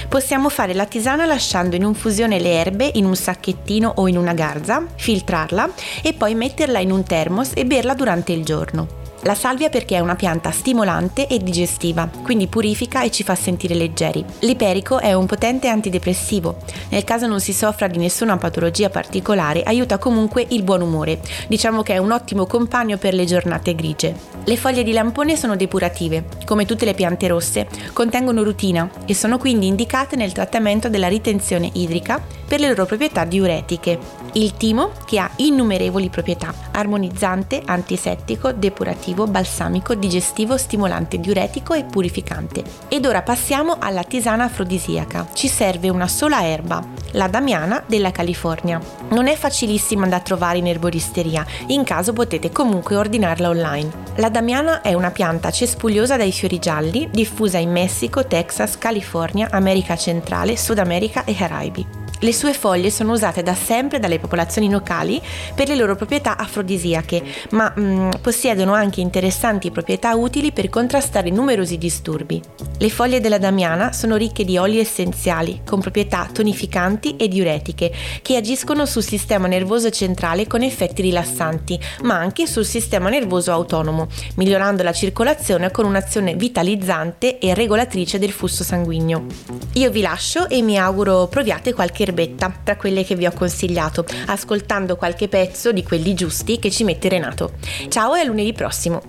[0.07, 4.33] Possiamo fare la tisana lasciando in infusione le erbe in un sacchettino o in una
[4.33, 5.69] garza, filtrarla
[6.01, 8.98] e poi metterla in un termos e berla durante il giorno.
[9.23, 13.75] La salvia perché è una pianta stimolante e digestiva, quindi purifica e ci fa sentire
[13.75, 14.23] leggeri.
[14.39, 16.57] L'iperico è un potente antidepressivo.
[16.89, 21.19] Nel caso non si soffra di nessuna patologia particolare, aiuta comunque il buon umore.
[21.49, 24.15] Diciamo che è un ottimo compagno per le giornate grigie.
[24.45, 26.23] Le foglie di lampone sono depurative.
[26.45, 31.69] Come tutte le piante rosse, contengono rutina e sono quindi indicate nel trattamento della ritenzione
[31.73, 33.99] idrica per le loro proprietà diuretiche.
[34.33, 41.83] Il timo, che ha innumerevoli proprietà, armonizzante, antisettico, depurativo, curativo, balsamico, digestivo, stimolante, diuretico e
[41.83, 42.63] purificante.
[42.87, 45.27] Ed ora passiamo alla tisana afrodisiaca.
[45.33, 48.79] Ci serve una sola erba, la damiana della California.
[49.09, 54.07] Non è facilissima da trovare in erboristeria, in caso potete comunque ordinarla online.
[54.15, 59.95] La damiana è una pianta cespugliosa dai fiori gialli, diffusa in Messico, Texas, California, America
[59.95, 62.08] centrale, Sud America e Caraibi.
[62.21, 65.21] Le sue foglie sono usate da sempre dalle popolazioni locali
[65.55, 71.77] per le loro proprietà afrodisiache, ma mm, possiedono anche interessanti proprietà utili per contrastare numerosi
[71.77, 72.41] disturbi.
[72.77, 77.89] Le foglie della damiana sono ricche di oli essenziali, con proprietà tonificanti e diuretiche,
[78.21, 84.07] che agiscono sul sistema nervoso centrale con effetti rilassanti, ma anche sul sistema nervoso autonomo,
[84.35, 89.25] migliorando la circolazione con un'azione vitalizzante e regolatrice del flusso sanguigno.
[89.73, 94.05] Io vi lascio e mi auguro proviate qualche erbetta tra quelle che vi ho consigliato,
[94.25, 97.53] ascoltando qualche pezzo di quelli giusti che ci mette Renato.
[97.87, 99.01] Ciao e a lunedì prossimo!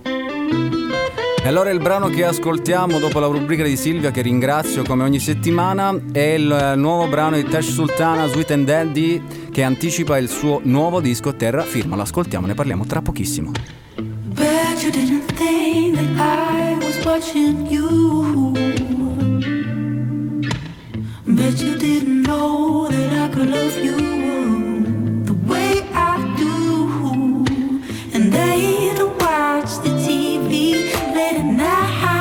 [1.43, 5.19] E allora il brano che ascoltiamo dopo la rubrica di Silvia, che ringrazio come ogni
[5.19, 10.61] settimana, è il nuovo brano di Tash Sultana, Sweet and Daddy, che anticipa il suo
[10.63, 11.95] nuovo disco Terra Firma.
[11.95, 13.53] Lo ascoltiamo, ne parliamo tra pochissimo.
[13.95, 18.70] Bet you didn't think that I was watching you
[21.35, 23.95] Bet you didn't know that I could love you
[25.23, 27.45] the way I do.
[28.13, 30.73] And they don't watch the TV
[31.15, 32.20] late at night.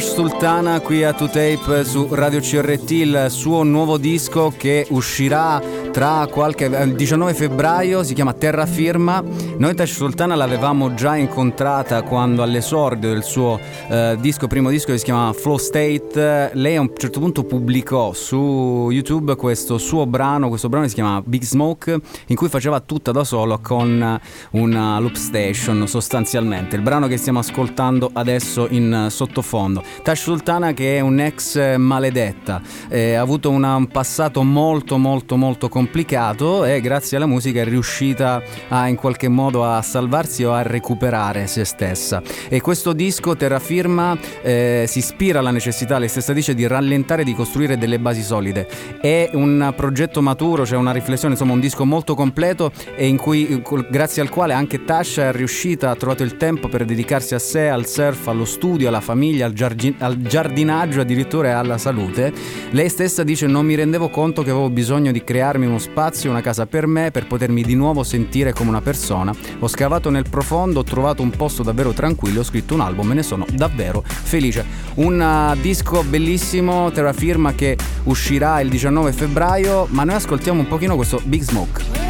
[0.00, 5.60] Tash Sultana qui a 2Tape su Radio CRT, il suo nuovo disco che uscirà
[5.92, 9.22] tra qualche il 19 febbraio, si chiama Terra Firma.
[9.60, 14.96] Noi Tash Sultana l'avevamo già incontrata quando all'esordio del suo eh, disco, primo disco che
[14.96, 20.48] si chiama Flow State, lei a un certo punto pubblicò su YouTube questo suo brano,
[20.48, 24.18] questo brano si chiama Big Smoke, in cui faceva tutta da solo con
[24.52, 26.76] una loop station sostanzialmente.
[26.76, 29.82] Il brano che stiamo ascoltando adesso in sottofondo.
[30.02, 35.68] Tash Sultana che è un'ex maledetta, eh, ha avuto una, un passato molto molto molto
[35.68, 40.62] complicato e grazie alla musica è riuscita a in qualche modo a salvarsi o a
[40.62, 42.22] recuperare se stessa.
[42.48, 47.24] E questo disco Terrafirma eh, si ispira alla necessità, lei stessa dice, di rallentare e
[47.24, 48.68] di costruire delle basi solide.
[49.00, 53.16] È un progetto maturo, c'è cioè una riflessione, insomma un disco molto completo e in
[53.16, 57.38] cui, grazie al quale anche Tasha è riuscita, ha trovato il tempo per dedicarsi a
[57.38, 62.32] sé, al surf, allo studio, alla famiglia, al, giardin- al giardinaggio, addirittura alla salute.
[62.70, 66.40] Lei stessa dice non mi rendevo conto che avevo bisogno di crearmi uno spazio, una
[66.40, 69.34] casa per me, per potermi di nuovo sentire come una persona.
[69.60, 73.14] Ho scavato nel profondo, ho trovato un posto davvero tranquillo, ho scritto un album e
[73.14, 74.64] ne sono davvero felice.
[74.94, 80.68] Un uh, disco bellissimo, Terra Firma che uscirà il 19 febbraio, ma noi ascoltiamo un
[80.68, 82.08] pochino questo Big Smoke.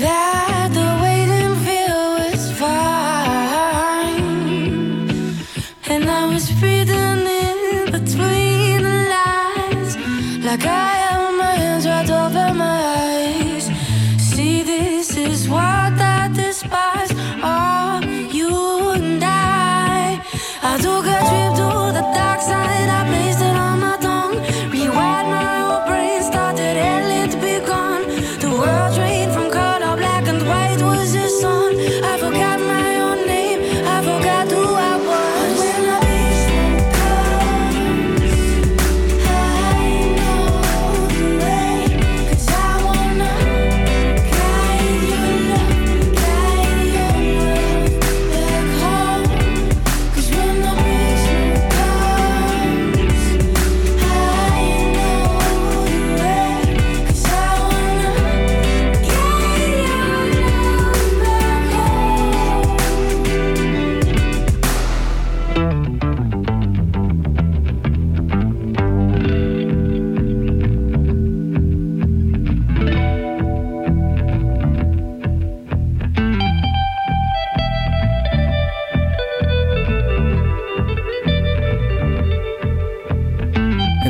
[0.00, 0.79] that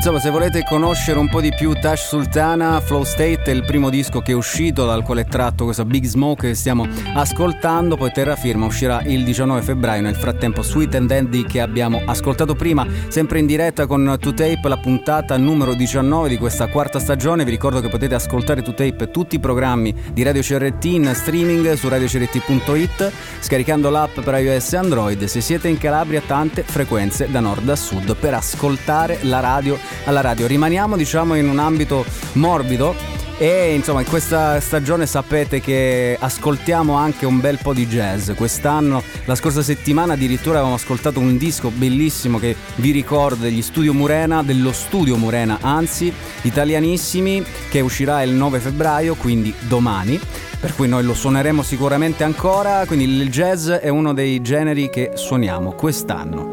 [0.01, 3.65] And so se volete conoscere un po' di più Tash Sultana, Flow State è il
[3.65, 7.97] primo disco che è uscito, dal quale è tratto questo Big Smoke che stiamo ascoltando,
[7.97, 12.55] poi Terra Firma uscirà il 19 febbraio, nel frattempo Sweet and Dandy che abbiamo ascoltato
[12.55, 17.51] prima, sempre in diretta con 2Tape, la puntata numero 19 di questa quarta stagione, vi
[17.53, 23.13] ricordo che potete ascoltare 2Tape tutti i programmi di Radio CRT in streaming su radiocrt.it,
[23.41, 27.77] scaricando l'app per iOS e Android, se siete in Calabria tante frequenze da nord a
[27.77, 29.79] sud per ascoltare la radio
[30.11, 30.47] alla radio.
[30.47, 32.95] Rimaniamo diciamo in un ambito morbido
[33.39, 38.33] e insomma in questa stagione sapete che ascoltiamo anche un bel po' di jazz.
[38.33, 43.95] Quest'anno, la scorsa settimana addirittura avevamo ascoltato un disco bellissimo che vi ricordo degli Studio
[43.95, 50.21] Murena, dello Studio Murena, anzi italianissimi, che uscirà il 9 febbraio, quindi domani.
[50.61, 55.13] Per cui noi lo suoneremo sicuramente ancora, quindi il jazz è uno dei generi che
[55.15, 56.53] suoniamo quest'anno.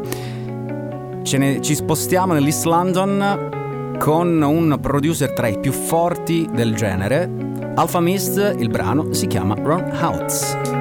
[1.36, 3.47] Ne- ci spostiamo nell'East London
[3.98, 7.30] con un producer tra i più forti del genere.
[7.74, 10.77] Alpha Mist, il brano si chiama Ron House.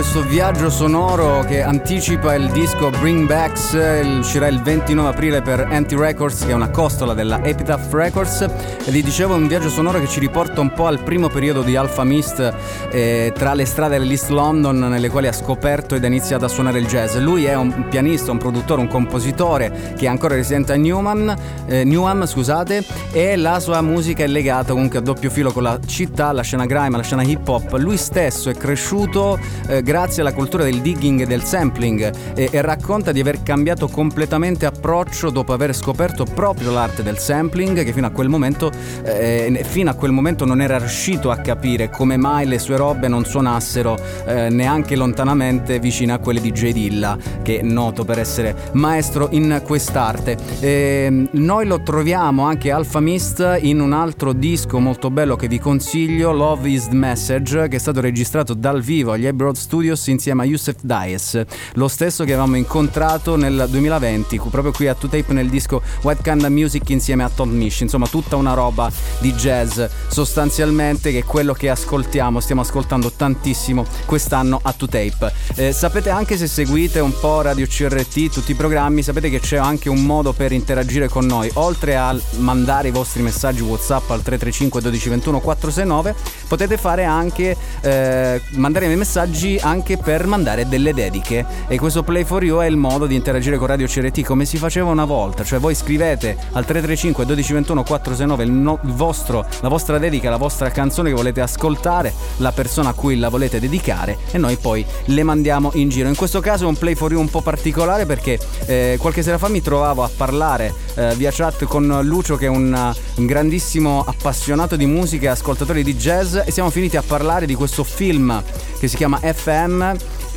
[0.00, 3.74] Questo viaggio sonoro che anticipa il disco Bring Backs,
[4.18, 8.40] uscirà il 29 aprile per Anti Records, che è una costola della Epitaph Records.
[8.40, 11.76] E vi dicevo, un viaggio sonoro che ci riporta un po' al primo periodo di
[11.76, 12.54] Alpha Mist,
[12.90, 16.78] eh, tra le strade dell'East London, nelle quali ha scoperto ed ha iniziato a suonare
[16.78, 17.16] il jazz.
[17.16, 21.36] Lui è un pianista, un produttore, un compositore che è ancora residente a Newman,
[21.66, 22.82] eh, Newham, scusate,
[23.12, 26.64] e la sua musica è legata comunque a doppio filo con la città, la scena
[26.64, 27.76] grime, la scena hip hop.
[27.76, 32.62] Lui stesso è cresciuto eh, grazie alla cultura del digging e del sampling e, e,
[32.62, 38.06] racconta di aver cambiato completamente approccio dopo aver scoperto proprio l'arte del sampling che fino
[38.06, 38.70] a quel momento,
[39.02, 43.08] eh, fino a quel momento non era riuscito a capire come mai le sue robe
[43.08, 46.70] non suonassero eh, neanche lontanamente vicine a quelle di J.
[46.70, 50.36] Dilla che è noto per essere maestro in quest'arte.
[50.60, 55.58] Ehm, noi lo troviamo anche Alpha Mist in un altro disco molto bello che vi
[55.58, 60.08] consiglio, Love is the Message, che è stato registrato dal vivo agli Abbey Road Studios
[60.08, 65.32] insieme a Youssef Dias, lo stesso che avevamo incontrato nel 2020, proprio qui a 2Tape
[65.32, 69.80] nel disco White Kind Music insieme a Tom Mish, insomma tutta una roba di jazz
[70.08, 75.32] sostanzialmente che è quello che ascoltiamo, stiamo ascoltando tantissimo quest'anno a 2Tape.
[75.54, 79.56] Eh, sapete anche se seguite un po' Radio CRT, tutti i programmi, sapete che c'è
[79.56, 84.20] anche un modo per interagire con noi, oltre a mandare i vostri messaggi WhatsApp al
[84.20, 86.14] 335 12 21 469,
[86.48, 92.24] potete fare anche eh, mandare i messaggi anche per mandare delle dediche e questo Play
[92.24, 95.44] for You è il modo di interagire con Radio CRT come si faceva una volta,
[95.44, 100.38] cioè voi scrivete al 335 1221 469 il, no, il vostro, la vostra dedica, la
[100.38, 104.84] vostra canzone che volete ascoltare, la persona a cui la volete dedicare e noi poi
[105.04, 106.08] le mandiamo in giro.
[106.08, 109.38] In questo caso è un Play for You un po' particolare perché eh, qualche sera
[109.38, 114.02] fa mi trovavo a parlare eh, via chat con Lucio che è un, un grandissimo
[114.04, 118.42] appassionato di musica e ascoltatore di jazz e siamo finiti a parlare di questo film
[118.80, 119.58] che si chiama FM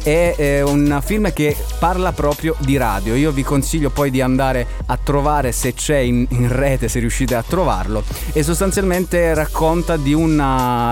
[0.04, 3.16] è eh, un film che parla proprio di radio.
[3.16, 7.36] Io vi consiglio poi di andare a trovare se c'è in, in, rete, se riuscite
[7.36, 8.04] a trovarlo.
[8.34, 9.96] E sostanzialmente racconta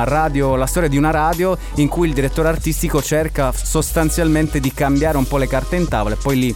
[0.06, 5.18] radio, la storia di una radio in cui il direttore artistico cerca sostanzialmente di cambiare
[5.18, 6.56] un po' le carte in tavola e poi lì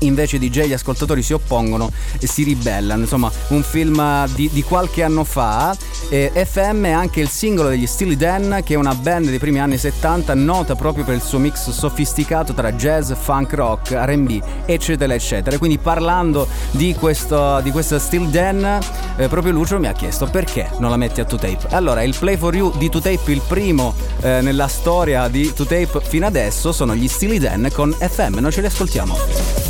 [0.00, 3.02] invece DJ gli ascoltatori si oppongono e si ribellano.
[3.02, 5.76] Insomma, un film di, di qualche anno fa.
[6.08, 9.60] Eh, FM è anche il singolo degli Steely Dan, che è una band dei primi
[9.60, 15.14] anni 70 nota proprio per il suo mix sofisticato tra jazz, funk, rock, RB, eccetera,
[15.14, 15.58] eccetera.
[15.58, 18.78] Quindi parlando di questo, di questo Steely Dan,
[19.16, 21.66] eh, proprio Lucio mi ha chiesto perché non la metti a 2Tape.
[21.70, 26.26] Allora, il Play for You di 2Tape, il primo eh, nella storia di 2Tape fino
[26.26, 28.38] adesso, sono gli Steely Dan con FM.
[28.38, 29.69] Noi ce li ascoltiamo.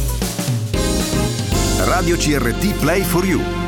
[1.87, 3.60] Radio CRT Play for You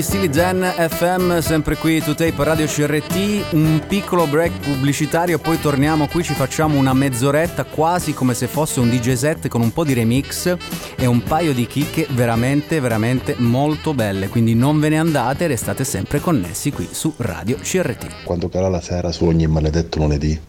[0.00, 5.60] gli stili Zen FM, sempre qui to tape Radio CRT, un piccolo break pubblicitario, poi
[5.60, 9.74] torniamo qui, ci facciamo una mezz'oretta quasi come se fosse un DJ set con un
[9.74, 10.56] po' di remix
[10.96, 15.84] e un paio di chicche veramente, veramente molto belle, quindi non ve ne andate, restate
[15.84, 18.24] sempre connessi qui su Radio CRT.
[18.24, 20.40] Quando cala la sera su ogni maledetto lunedì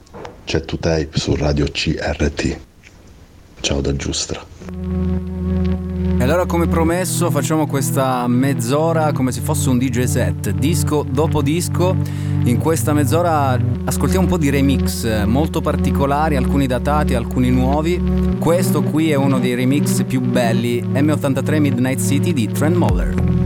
[0.45, 2.58] c'è to tape su Radio CRT.
[3.60, 5.40] Ciao da Giustra.
[6.22, 11.41] E allora come promesso facciamo questa mezz'ora come se fosse un DJ set, disco dopo
[11.41, 11.95] disco.
[12.43, 18.38] In questa mezz'ora ascoltiamo un po' di remix molto particolari, alcuni datati, alcuni nuovi.
[18.38, 23.40] Questo qui è uno dei remix più belli, M83 Midnight City di Trent Moller.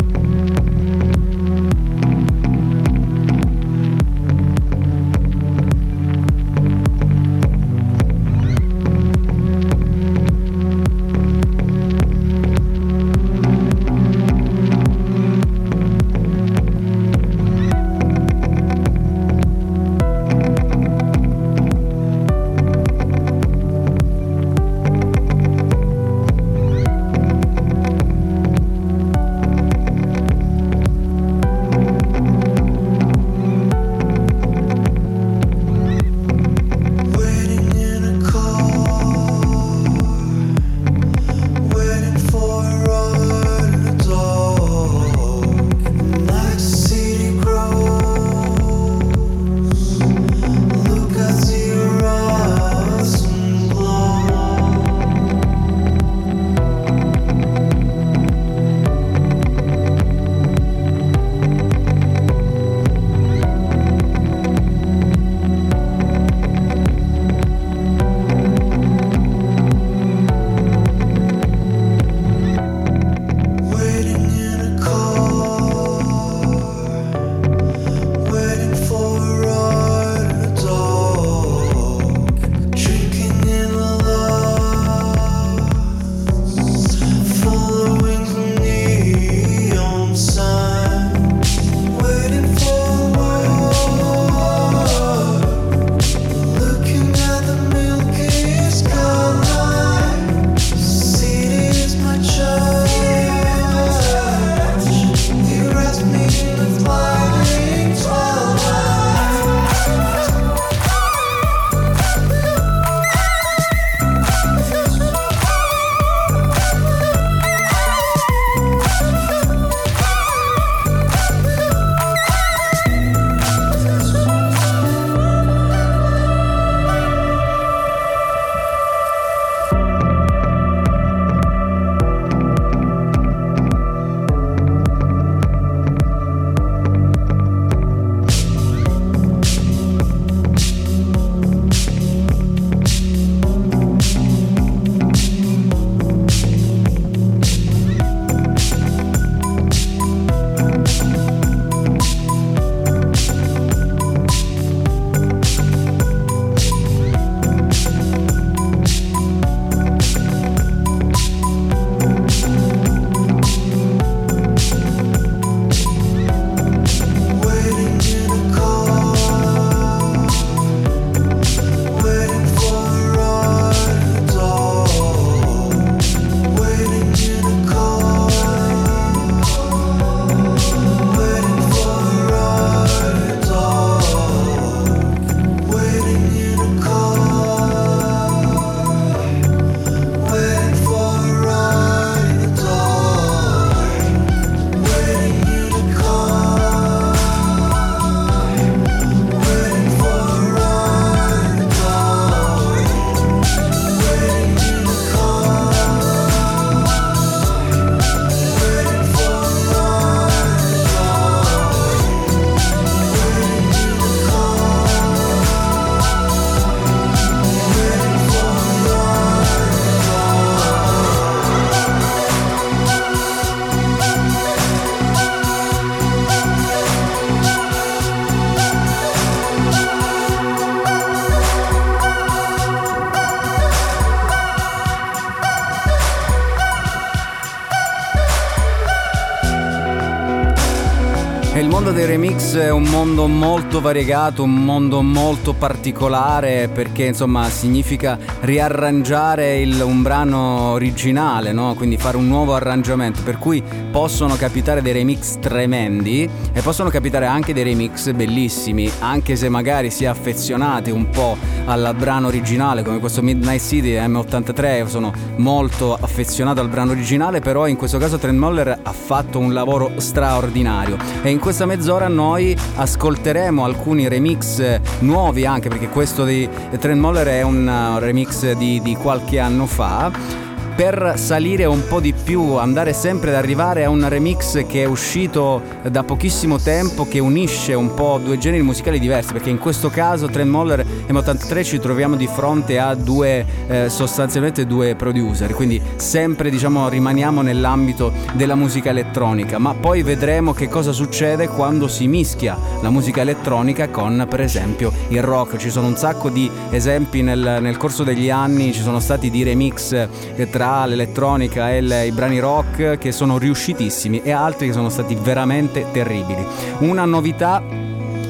[242.59, 250.01] È un mondo molto variegato, un mondo molto particolare perché insomma significa riarrangiare il, un
[250.01, 251.73] brano originale, no?
[251.73, 257.25] quindi fare un nuovo arrangiamento, per cui possono capitare dei remix tremendi e possono capitare
[257.25, 262.83] anche dei remix bellissimi, anche se magari si è affezionati un po' al brano originale
[262.83, 268.17] come questo Midnight City M83, sono molto affezionato al brano originale, però in questo caso
[268.17, 270.97] Trent Moller ha fatto un lavoro straordinario.
[271.21, 276.47] E in questa mezz'ora noi ascolteremo alcuni remix nuovi anche perché questo di
[276.79, 280.34] Trent Moller è un uh, remix di, di qualche anno fa
[280.75, 284.85] per salire un po' di più, andare sempre ad arrivare a un remix che è
[284.85, 289.89] uscito da pochissimo tempo, che unisce un po' due generi musicali diversi, perché in questo
[289.89, 295.53] caso Trent Moller e M83 ci troviamo di fronte a due, eh, sostanzialmente due producer,
[295.53, 301.87] quindi sempre diciamo rimaniamo nell'ambito della musica elettronica, ma poi vedremo che cosa succede quando
[301.87, 306.51] si mischia la musica elettronica con per esempio il rock, ci sono un sacco di
[306.71, 311.69] esempi nel, nel corso degli anni, ci sono stati di remix eh, tra tra l'elettronica
[311.69, 316.43] e le, i brani rock che sono riuscitissimi e altri che sono stati veramente terribili.
[316.79, 317.61] Una novità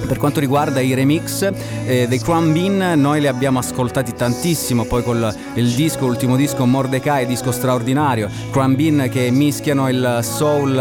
[0.07, 1.49] per quanto riguarda i remix
[1.85, 6.65] eh, dei Crumb Bean, noi li abbiamo ascoltati tantissimo, poi con il disco, l'ultimo disco
[6.65, 10.77] Mordecai, disco straordinario, Crumb Bean che mischiano il soul,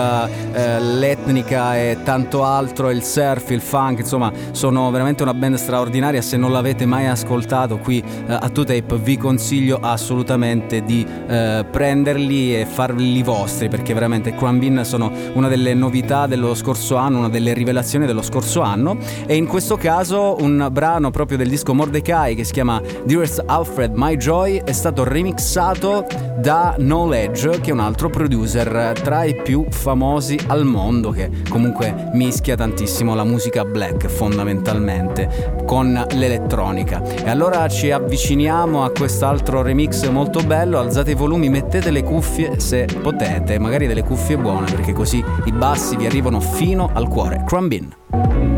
[0.52, 6.20] eh, l'etnica e tanto altro, il surf, il funk, insomma sono veramente una band straordinaria,
[6.20, 12.60] se non l'avete mai ascoltato qui eh, a 2Tape vi consiglio assolutamente di eh, prenderli
[12.60, 17.28] e farli vostri perché veramente Crumb Bean sono una delle novità dello scorso anno, una
[17.28, 18.96] delle rivelazioni dello scorso anno
[19.26, 23.92] e in questo caso un brano proprio del disco Mordecai che si chiama Dearest Alfred
[23.94, 26.06] My Joy è stato remixato
[26.38, 32.10] da Knowledge che è un altro producer tra i più famosi al mondo che comunque
[32.12, 37.02] mischia tantissimo la musica black fondamentalmente con l'elettronica.
[37.02, 40.78] E allora ci avviciniamo a quest'altro remix molto bello.
[40.78, 45.52] Alzate i volumi mettete le cuffie se potete magari delle cuffie buone perché così i
[45.52, 47.42] bassi vi arrivano fino al cuore.
[47.46, 48.53] Crumbin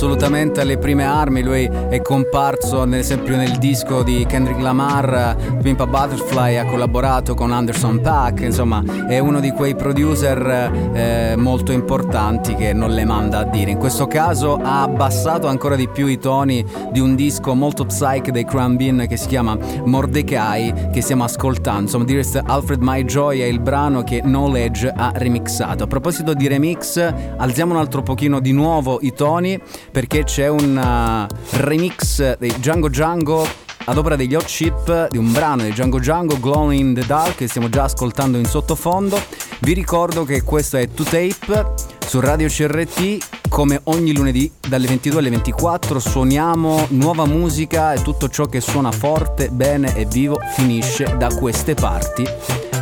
[0.00, 5.86] assolutamente alle prime armi, lui è comparso ad esempio nel disco di Kendrick Lamar, Pimpa
[5.86, 12.54] Butterfly, ha collaborato con Anderson Pack, insomma è uno di quei producer eh, molto importanti
[12.54, 13.72] che non le manda a dire.
[13.72, 18.30] In questo caso ha abbassato ancora di più i toni di un disco molto psych
[18.30, 21.82] dei Crumb Bean che si chiama Mordecai che stiamo ascoltando.
[21.82, 25.84] Insomma, Dearest Alfred My Joy è il brano che Knowledge ha remixato.
[25.84, 26.96] A proposito di remix,
[27.36, 29.60] alziamo un altro pochino di nuovo i toni
[29.90, 33.46] perché c'è un uh, remix dei Django Django
[33.84, 37.36] ad opera degli Hot Chip di un brano di Django Django Glowing in the Dark
[37.36, 39.20] che stiamo già ascoltando in sottofondo.
[39.60, 45.30] Vi ricordo che questo è 2Tape su Radio CRT come ogni lunedì dalle 22 alle
[45.30, 51.28] 24 suoniamo nuova musica e tutto ciò che suona forte, bene e vivo finisce da
[51.28, 52.24] queste parti.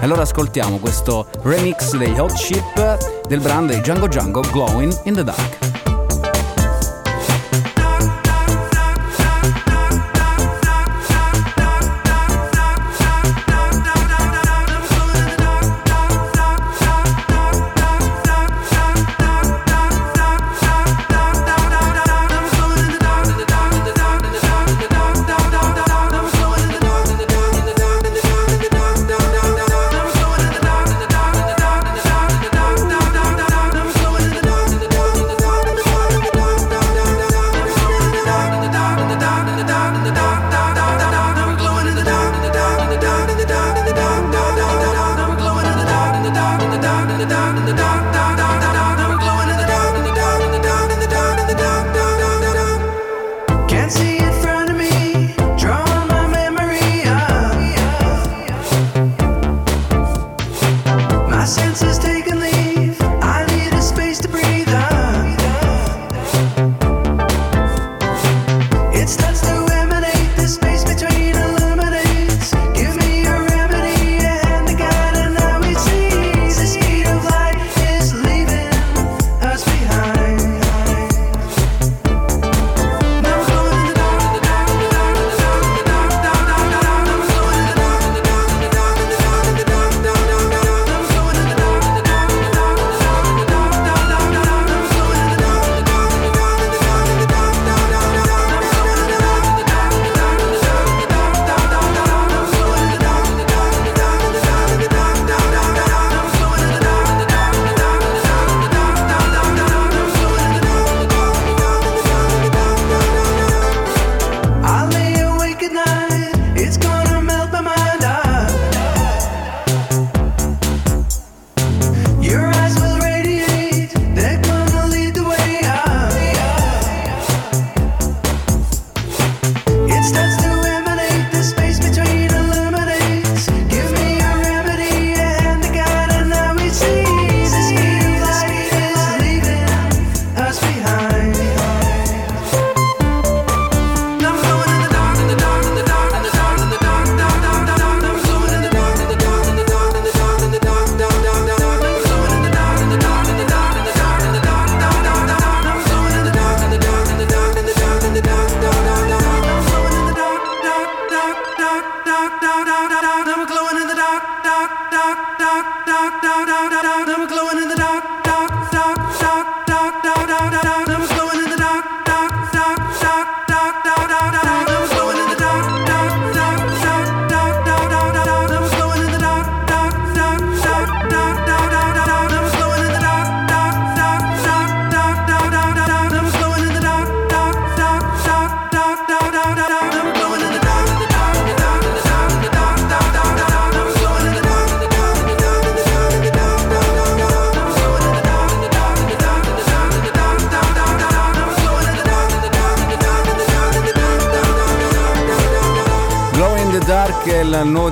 [0.01, 5.25] Allora ascoltiamo questo remix dei Hot Chip del brand di Django Django Glowing in the
[5.25, 5.78] Dark.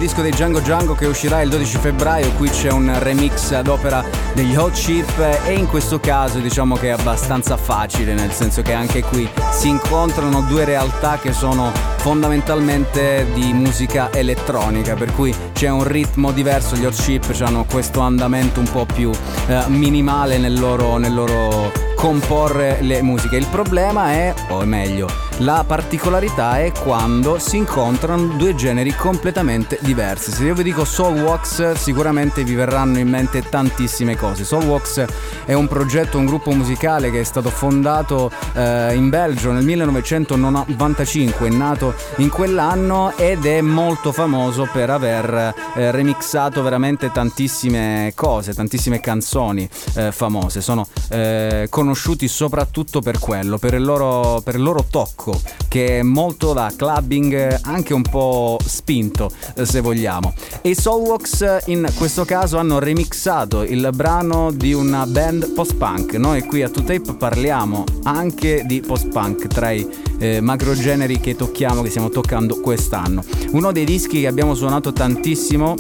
[0.07, 4.05] Disco dei Django Django che uscirà il 12 febbraio, qui c'è un remix ad opera
[4.35, 8.73] degli Hot Chip e in questo caso diciamo che è abbastanza facile, nel senso che
[8.73, 15.71] anche qui si incontrano due realtà che sono fondamentalmente di musica elettronica, per cui c'è
[15.71, 19.11] un ritmo diverso, gli Hot Chip hanno questo andamento un po' più
[19.49, 23.37] eh, minimale nel loro, nel loro comporre le musiche.
[23.37, 30.31] Il problema è, o meglio, la particolarità è quando si incontrano due generi completamente diversi.
[30.31, 34.45] Se io vi dico Soulwax, sicuramente vi verranno in mente tantissime cose.
[34.45, 35.05] Soulwax
[35.45, 41.49] è un progetto, un gruppo musicale che è stato fondato eh, in Belgio nel 1995,
[41.49, 48.55] è nato in quell'anno ed è molto famoso per aver eh, remixato veramente tantissime cose,
[48.55, 50.63] tantissime canzoni eh, famose.
[50.63, 55.99] Sono eh, conosciuti soprattutto per quello, per il loro, per il loro tocco rocco che
[55.99, 59.31] è molto da clubbing anche un po' spinto
[59.63, 60.33] se vogliamo.
[60.63, 66.15] E i Soulworks in questo caso hanno remixato il brano di una band post-punk.
[66.15, 69.87] Noi qui a 2Tape parliamo anche di post-punk tra i
[70.19, 73.23] eh, macrogeneri che tocchiamo, che stiamo toccando quest'anno.
[73.51, 75.75] Uno dei dischi che abbiamo suonato tantissimo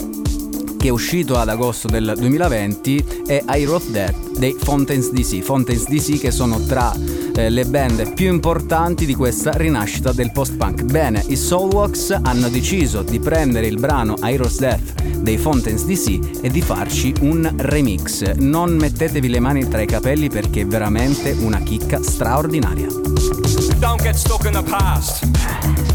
[0.76, 5.40] che è uscito ad agosto del 2020 è I Wrote That dei Fountains DC.
[5.40, 6.94] Fountains DC che sono tra
[7.34, 10.82] eh, le band più importanti di questa rinascita del post-punk.
[10.84, 16.40] Bene, i Soulworks hanno deciso di prendere il brano I Wrote Death dei Fountains DC
[16.42, 18.34] e di farci un remix.
[18.36, 23.65] Non mettetevi le mani tra i capelli perché è veramente una chicca straordinaria.
[23.80, 25.24] Don't get stuck in the past.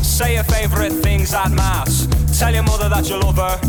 [0.03, 2.07] Say your favorite things at mass.
[2.37, 3.59] Tell your mother that you love her.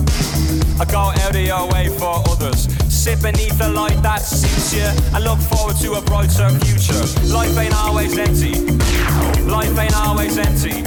[0.80, 2.68] I go out of your way for others.
[2.92, 7.04] Sit beneath the light that suits you and look forward to a brighter future.
[7.32, 8.54] Life ain't always empty.
[9.42, 10.82] Life ain't always empty.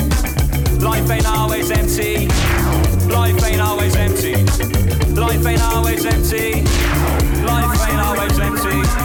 [0.80, 2.27] Life ain't always empty.
[3.07, 4.35] Life ain't always empty.
[5.14, 6.61] Life ain't always empty.
[7.43, 9.05] Life ain't always empty.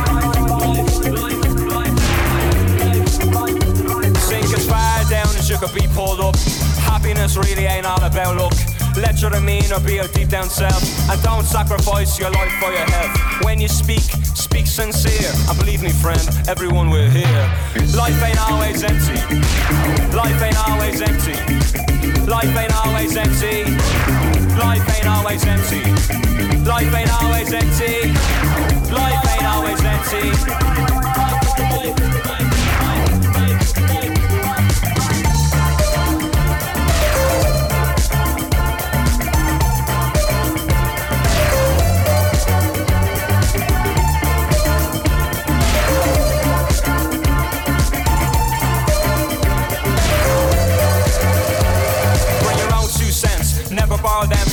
[5.51, 6.36] You could be pulled up.
[6.86, 8.55] Happiness really ain't all about luck.
[8.97, 10.82] Let your demeanor be your deep down self.
[11.11, 13.44] And don't sacrifice your life for your health.
[13.44, 14.01] When you speak,
[14.35, 15.31] speak sincere.
[15.48, 17.40] And believe me friend, everyone will hear.
[17.94, 19.19] Life ain't always empty.
[20.15, 21.36] Life ain't always empty.
[22.27, 23.65] Life ain't always empty.
[24.57, 25.82] Life ain't always empty.
[26.65, 28.12] Life ain't always empty.
[28.93, 30.61] Life ain't always empty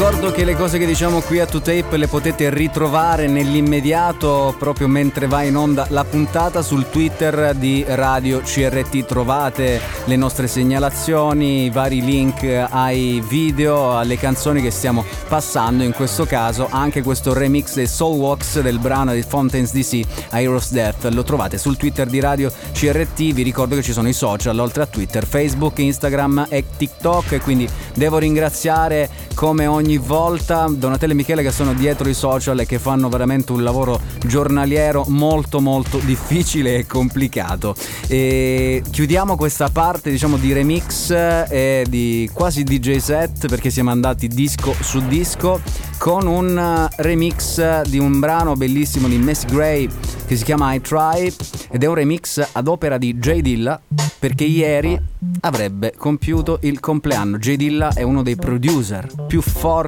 [0.00, 5.26] Ricordo che le cose che diciamo qui a 2Tape le potete ritrovare nell'immediato proprio mentre
[5.26, 9.04] va in onda la puntata sul Twitter di Radio CRT.
[9.04, 15.92] Trovate le nostre segnalazioni, i vari link ai video, alle canzoni che stiamo passando, in
[15.92, 21.10] questo caso anche questo remix dei Soulwalks del brano di Fountains DC, Heroes Death.
[21.12, 23.34] Lo trovate sul Twitter di Radio CRT.
[23.34, 27.32] Vi ricordo che ci sono i social oltre a Twitter, Facebook, Instagram e TikTok.
[27.32, 32.58] E quindi devo ringraziare come ogni volta Donatello e Michele che sono dietro i social
[32.60, 37.74] e che fanno veramente un lavoro giornaliero molto molto difficile e complicato.
[38.06, 44.28] E chiudiamo questa parte diciamo di remix e di quasi DJ set perché siamo andati
[44.28, 45.60] disco su disco
[45.98, 49.88] con un remix di un brano bellissimo di Messi Gray
[50.26, 51.34] che si chiama I Try
[51.70, 53.80] ed è un remix ad opera di J Dilla
[54.18, 54.98] perché ieri
[55.40, 57.38] avrebbe compiuto il compleanno.
[57.38, 59.78] J Dilla è uno dei producer più forti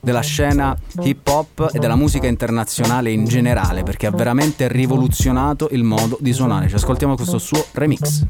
[0.00, 5.82] della scena hip hop e della musica internazionale in generale perché ha veramente rivoluzionato il
[5.82, 6.68] modo di suonare.
[6.68, 8.24] Ci ascoltiamo questo suo remix.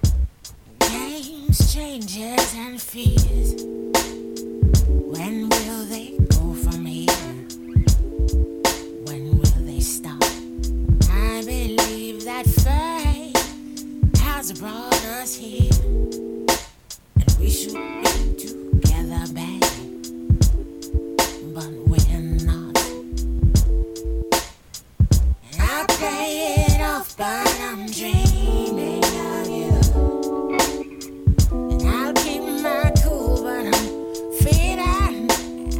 [0.78, 2.81] Games, changes and
[21.57, 22.77] but we're not.
[25.59, 29.03] I play it off, but I'm dreaming
[29.33, 29.73] of you.
[31.70, 35.27] And I'll keep my cool, but I'm.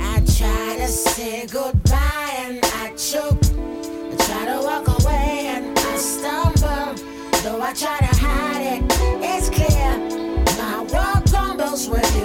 [0.01, 3.45] I try to say goodbye and I choke.
[3.45, 6.95] I try to walk away and I stumble,
[7.43, 8.83] though I try to hide it.
[9.21, 9.99] It's clear
[10.57, 12.16] my world crumbles with.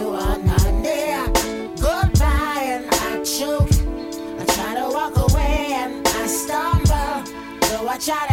[8.02, 8.31] watch out.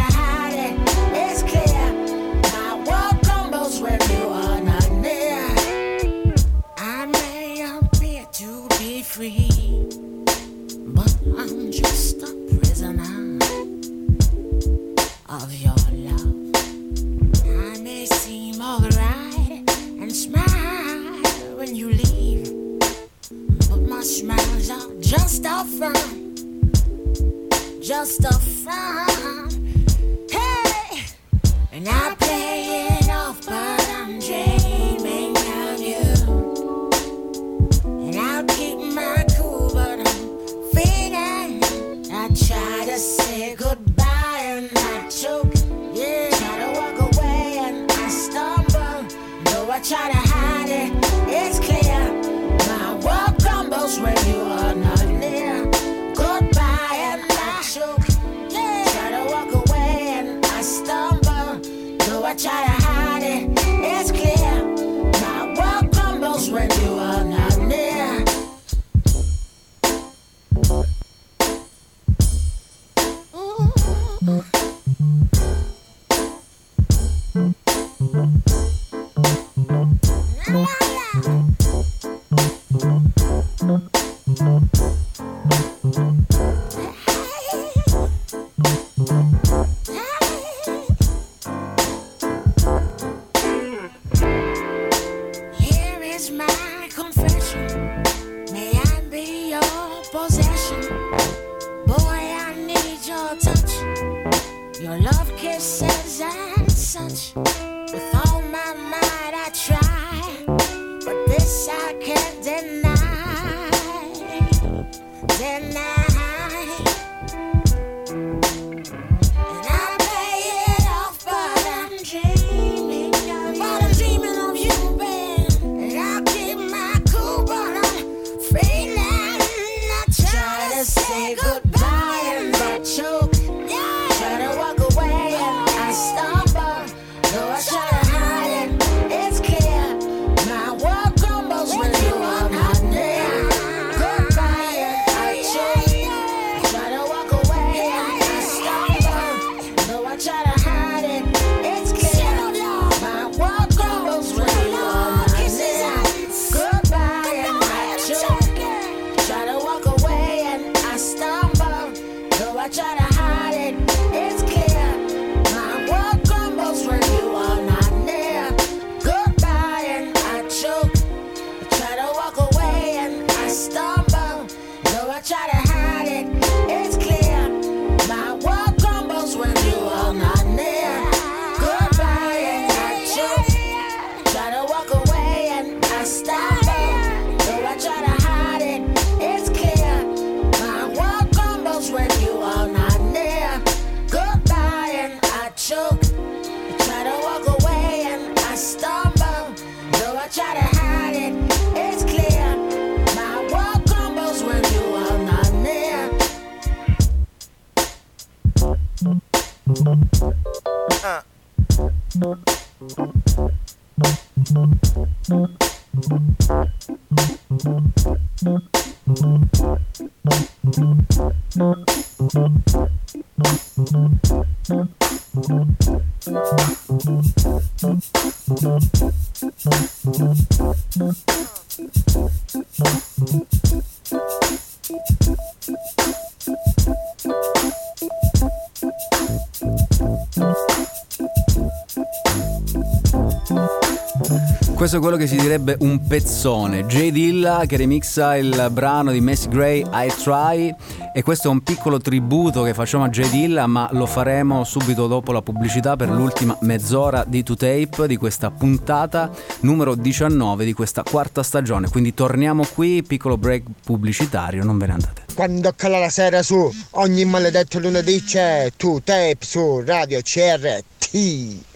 [244.79, 245.88] Questo è quello che si direbbe un
[246.29, 246.85] pezzone.
[246.85, 247.09] J.
[247.09, 250.75] Dilla che remixa il brano di Messi Gray I Try
[251.11, 253.31] e questo è un piccolo tributo che facciamo a J.
[253.31, 258.51] Dilla ma lo faremo subito dopo la pubblicità per l'ultima mezz'ora di 2Tape di questa
[258.51, 259.31] puntata
[259.61, 261.89] numero 19 di questa quarta stagione.
[261.89, 265.23] Quindi torniamo qui, piccolo break pubblicitario, non ve ne andate.
[265.33, 271.67] Quando cala la sera su, ogni maledetto lunedì c'è 2Tape su Radio CRT.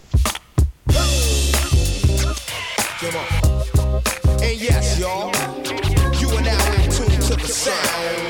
[3.00, 3.33] Come on.
[4.64, 5.30] yes, y'all.
[6.18, 8.23] You are now in tune to the sound.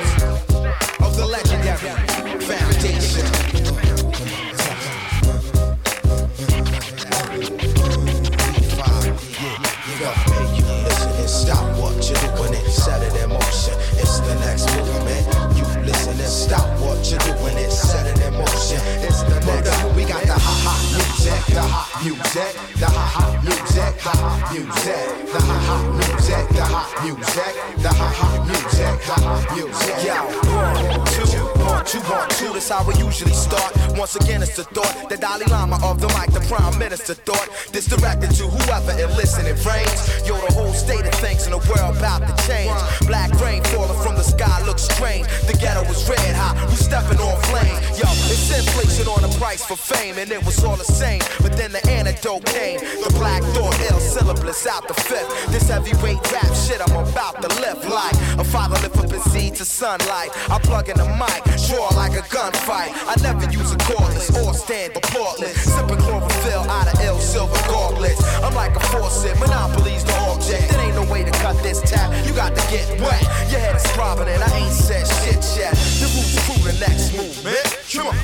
[21.55, 27.55] The ha music, the ha music, the ha music, the ha music, the ha music,
[27.79, 29.99] the ha music, the ha music.
[30.05, 30.19] Yo,
[30.51, 31.44] one, two,
[31.85, 32.53] one, two, one, two.
[32.53, 33.73] That's how we usually start.
[33.97, 37.49] Once again, it's the thought, the Dalai Lama of the mic, the Prime Minister thought.
[37.73, 40.01] This directed to whoever it listen it rains.
[40.27, 42.73] Yo, the whole state of things in the world about to change.
[43.07, 45.27] Black rain falling from the sky looks strange.
[45.47, 47.77] The ghetto was red hot, we stepping on flame.
[48.01, 51.21] Yo, it's inflation on the price for fame, and it was all the same.
[51.43, 52.81] But then the antidote came.
[52.81, 55.29] The black thought, ill syllabus out the fifth.
[55.53, 59.55] This heavyweight rap shit I'm about to lift like a father lift up his seed
[59.57, 60.31] to sunlight.
[60.49, 61.43] I plug in the mic,
[61.75, 62.93] draw like a gunfight.
[63.07, 65.57] I never use a cordless or stand applaudless.
[65.57, 68.23] Sipping chlorophyll out of ill silver gauntlets.
[68.43, 70.71] I'm like a faucet, monopolies the object.
[70.71, 72.11] There ain't no way to cut this tap.
[72.27, 73.23] You got to get wet.
[73.51, 75.75] Your head is throbbing and I ain't said shit yet.
[76.01, 77.67] The roots crew the next movement.
[77.93, 78.17] Come on.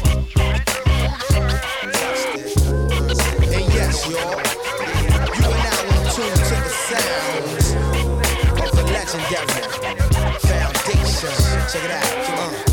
[3.50, 4.38] And yes, y'all,
[5.36, 7.66] you are now in tune to the sounds
[8.62, 9.64] of the legendary
[10.38, 11.34] foundation.
[11.70, 12.69] Check it out, come on.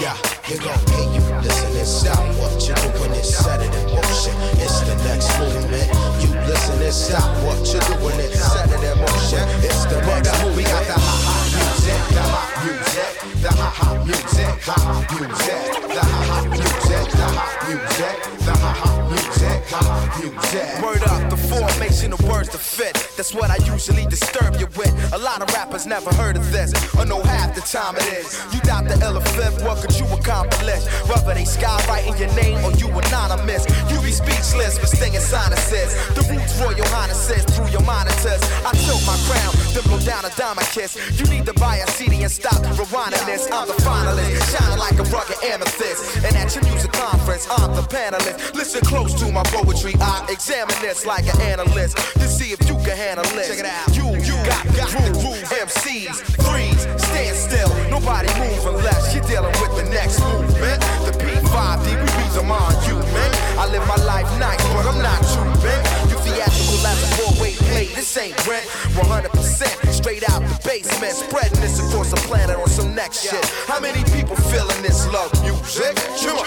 [0.00, 0.16] Yeah,
[0.48, 0.72] you go.
[0.96, 4.32] Hey, you listen stop what you're doing and set it in motion.
[4.56, 5.92] It's the next movement.
[6.24, 9.44] You listen stop what you're doing and set it in motion.
[9.60, 10.56] It's the next movement.
[10.56, 13.12] We got the ha ha music, the ha music,
[13.42, 14.76] the ha ha music, ha
[15.12, 18.16] music, the ha ha music, the ha music,
[18.46, 18.99] the ha ha
[19.40, 22.92] Word up, the formation of words to fit.
[23.16, 24.92] That's what I usually disturb you with.
[25.14, 28.36] A lot of rappers never heard of this, or know half the time it is.
[28.52, 29.00] You doubt the
[29.32, 30.84] fifth, what could you accomplish?
[31.08, 35.96] Whether they skywriting your name or you anonymous, you be speechless with stinging sinuses.
[36.12, 38.42] The roots royal highnesses through your monitors.
[38.64, 41.00] I tilt my crown, then blow down a diamond kiss.
[41.18, 43.48] You need to buy a CD and stop rewinding this.
[43.50, 46.24] I'm the finalist, shining like a rugged amethyst.
[46.24, 48.54] And at your music conference, I'm the panelist.
[48.54, 52.74] Listen close to my poetry, I examine this like an analyst to see if you
[52.82, 53.46] can handle it.
[53.46, 53.94] Check it out.
[53.94, 57.68] You, you got, got rules, MCs, freeze, stand still.
[57.90, 60.80] Nobody move unless you're dealing with the next movement.
[61.06, 63.30] The P5D, we beat them on you, man.
[63.58, 65.80] I live my life nice, but I'm not you, man.
[66.08, 67.86] You theatrical as a four-way play.
[67.94, 68.66] This ain't rent,
[68.96, 71.14] 100% straight out the basement.
[71.14, 73.44] Spreading this across the planet on some next shit.
[73.66, 75.96] How many people feeling this love music?
[76.24, 76.46] Come on.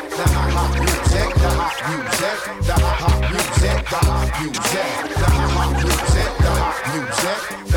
[0.00, 4.08] music, the ha ha music, the ha ha music, the ha ha music, the ha
[4.10, 7.69] ha music, the ha ha music, the ha ha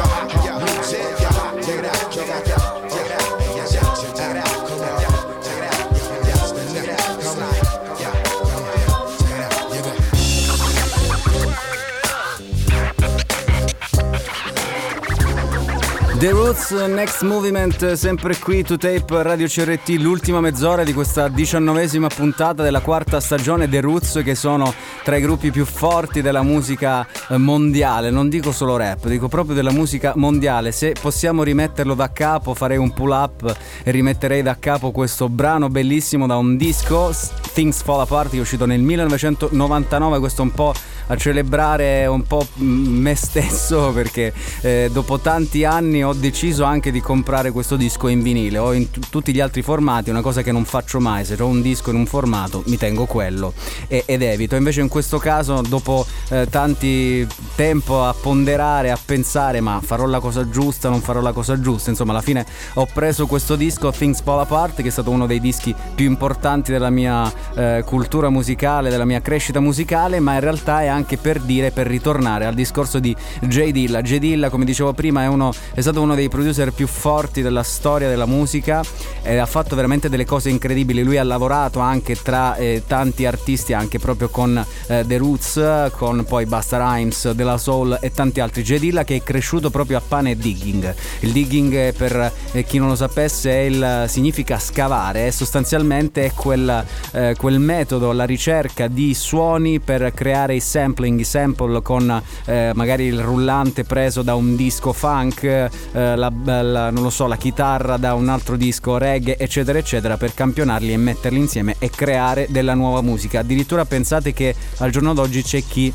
[16.23, 22.07] The Roots Next Movement, sempre qui to tape Radio CRT, l'ultima mezz'ora di questa diciannovesima
[22.07, 24.73] puntata della quarta stagione The Roots, che sono
[25.03, 28.09] tra i gruppi più forti della musica eh, mondiale.
[28.09, 30.71] Non dico solo rap, dico proprio della musica mondiale.
[30.71, 35.67] Se possiamo rimetterlo da capo, farei un pull up e rimetterei da capo questo brano
[35.67, 37.13] bellissimo da un disco,
[37.51, 40.19] Things Fall Apart, che è uscito nel 1999.
[40.19, 40.73] Questo un po'
[41.07, 47.01] a celebrare un po' me stesso perché eh, dopo tanti anni ho deciso anche di
[47.01, 48.57] comprare questo disco in vinile.
[48.57, 51.47] O in t- tutti gli altri formati, una cosa che non faccio mai, se ho
[51.47, 53.53] un disco in un formato mi tengo quello
[53.87, 54.55] e- ed evito.
[54.55, 60.19] Invece in questo caso dopo eh, tanti tempo a ponderare, a pensare ma farò la
[60.19, 64.21] cosa giusta, non farò la cosa giusta, insomma alla fine ho preso questo disco Things
[64.21, 68.89] Fall Apart che è stato uno dei dischi più importanti della mia eh, cultura musicale,
[68.89, 72.99] della mia crescita musicale, ma in realtà è anche per dire, per ritornare al discorso
[72.99, 73.71] di J.
[73.71, 74.01] Dilla.
[74.01, 74.17] J.
[74.17, 78.07] Dilla, come dicevo prima, è, uno, è stato uno dei producer più forti della storia
[78.07, 78.81] della musica
[79.21, 81.03] e ha fatto veramente delle cose incredibili.
[81.03, 86.23] Lui ha lavorato anche tra eh, tanti artisti, anche proprio con eh, The Roots, con
[86.25, 88.63] poi Basta Rhymes, della Soul e tanti altri.
[88.63, 88.77] J.
[88.77, 90.95] Dilla che è cresciuto proprio a pane e digging.
[91.19, 96.85] Il digging, eh, per eh, chi non lo sapesse, il, significa scavare, sostanzialmente è quel,
[97.11, 102.21] eh, quel metodo, la ricerca di suoni per creare i sample sampling, i sample con
[102.45, 107.27] eh, magari il rullante preso da un disco funk, eh, la, la- non lo so,
[107.27, 111.89] la chitarra da un altro disco reggae, eccetera, eccetera, per campionarli e metterli insieme e
[111.89, 113.39] creare della nuova musica.
[113.39, 115.93] Addirittura pensate che al giorno d'oggi c'è chi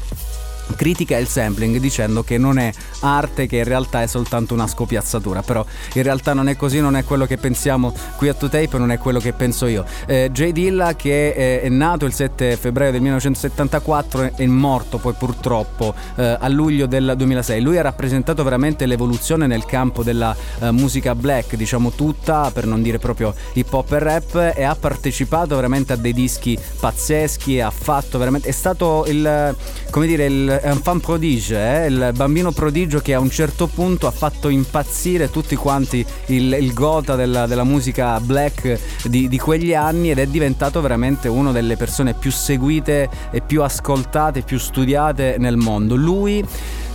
[0.77, 5.43] critica il sampling dicendo che non è arte, che in realtà è soltanto una scopiazzatura,
[5.43, 5.65] però
[5.95, 8.99] in realtà non è così, non è quello che pensiamo qui a 2Tape, non è
[8.99, 9.85] quello che penso io.
[10.07, 15.15] Eh, Jay Dilla che eh, è nato il 7 febbraio del 1974 è morto poi
[15.15, 17.61] purtroppo eh, a luglio del 2006.
[17.61, 22.83] Lui ha rappresentato veramente l'evoluzione nel campo della eh, musica black, diciamo tutta, per non
[22.83, 27.71] dire proprio hip hop e rap e ha partecipato veramente a dei dischi pazzeschi, ha
[27.71, 29.57] fatto veramente è stato il
[29.91, 31.87] come dire il è un fan prodige, eh?
[31.87, 36.73] il bambino prodigio che a un certo punto ha fatto impazzire tutti quanti il, il
[36.73, 41.77] gota della, della musica black di, di quegli anni ed è diventato veramente una delle
[41.77, 45.95] persone più seguite e più ascoltate, più studiate nel mondo.
[45.95, 46.45] Lui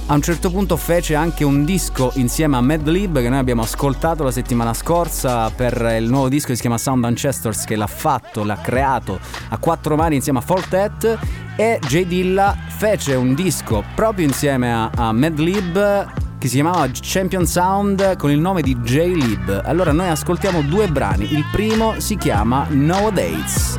[0.07, 4.23] a un certo punto fece anche un disco insieme a Madlib che noi abbiamo ascoltato
[4.23, 8.43] la settimana scorsa per il nuovo disco che si chiama Sound Ancestors che l'ha fatto,
[8.43, 9.19] l'ha creato
[9.49, 11.17] a quattro mani insieme a Fortet
[11.55, 17.45] e J Dilla fece un disco proprio insieme a, a Madlib che si chiamava Champion
[17.45, 19.61] Sound con il nome di J-Lib.
[19.63, 23.77] Allora noi ascoltiamo due brani, il primo si chiama Nowadays.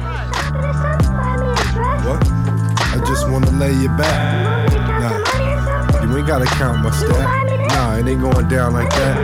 [2.05, 2.27] What?
[2.95, 4.64] I just wanna lay you back.
[6.25, 7.69] Ain't gotta count my stat.
[7.69, 9.15] Nah, it ain't going down like that.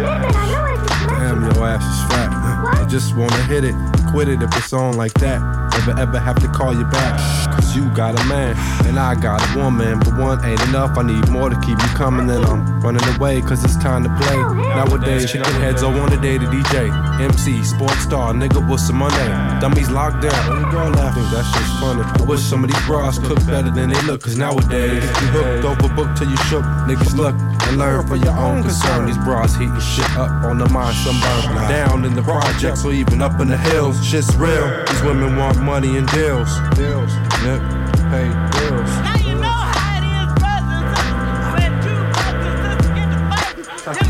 [1.08, 2.28] Damn, your ass is fat.
[2.76, 3.74] I just wanna hit it,
[4.10, 5.69] quit it if it's on like that.
[5.80, 7.16] Never ever have to call you back.
[7.54, 8.54] Cause you got a man,
[8.86, 9.98] and I got a woman.
[10.00, 12.28] But one ain't enough, I need more to keep you coming.
[12.28, 14.36] And I'm running away, cause it's time to play.
[14.36, 16.90] Nowadays, chicken heads all want a day to DJ.
[17.20, 19.16] MC, sports star, nigga, what's some money?
[19.60, 22.02] Dummies locked down, me go laughing, that shit's funny.
[22.02, 25.64] I wish some of these bras cook better than they look, cause nowadays, you hooked
[25.64, 26.64] over book till you shook.
[26.84, 27.34] Niggas look
[27.68, 29.06] and learn for your own concern.
[29.06, 32.92] These bras heating shit up on the mind, some burn down in the projects or
[32.92, 33.96] even up in the hills.
[34.04, 34.84] Shit's real.
[34.86, 36.50] These women want money and deals.
[36.74, 37.14] Deals.
[37.44, 37.62] Nip.
[38.10, 38.90] Pay bills.
[39.06, 40.88] Now you know how it is, brothers.
[41.54, 44.09] When two brothers get to fighting.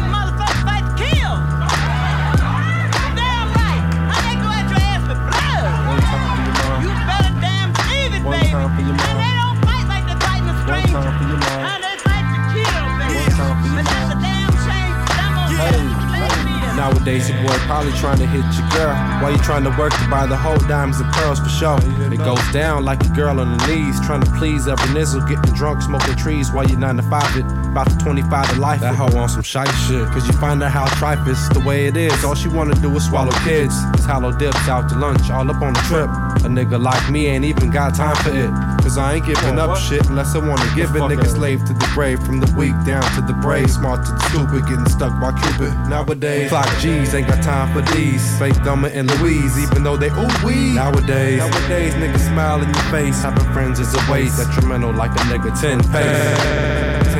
[17.07, 18.95] Your boy probably trying to hit your girl.
[19.23, 21.79] While you trying to work to buy the whole diamonds and pearls for sure.
[22.13, 25.55] It goes down like a girl on the knees, trying to please every nizzle, getting
[25.55, 27.60] drunk, smoking trees while you 9 to 5 it.
[27.71, 28.81] About to 25 to life.
[28.81, 30.05] That hoe on some shite shit.
[30.09, 32.25] Cause you find out how tripe is the way it is.
[32.25, 33.75] All she wanna do is swallow kids.
[33.95, 36.11] It's hollow dips out to lunch, all up on the trip.
[36.45, 38.51] A nigga like me ain't even got time for it.
[38.83, 40.99] Cause I ain't giving up shit unless I wanna give it.
[40.99, 43.71] A nigga slave to the grave, from the weak down to the brave.
[43.71, 45.73] Smart to the stupid, getting stuck by Cupid.
[45.89, 48.37] Nowadays, clock G's ain't got time for these.
[48.41, 50.75] Fake Dumber and Louise, even though they ooh wee.
[50.75, 53.23] Nowadays, nowadays niggas smile in your face.
[53.23, 54.39] Having friends is a waste.
[54.39, 57.20] Detrimental like a nigga 10 pace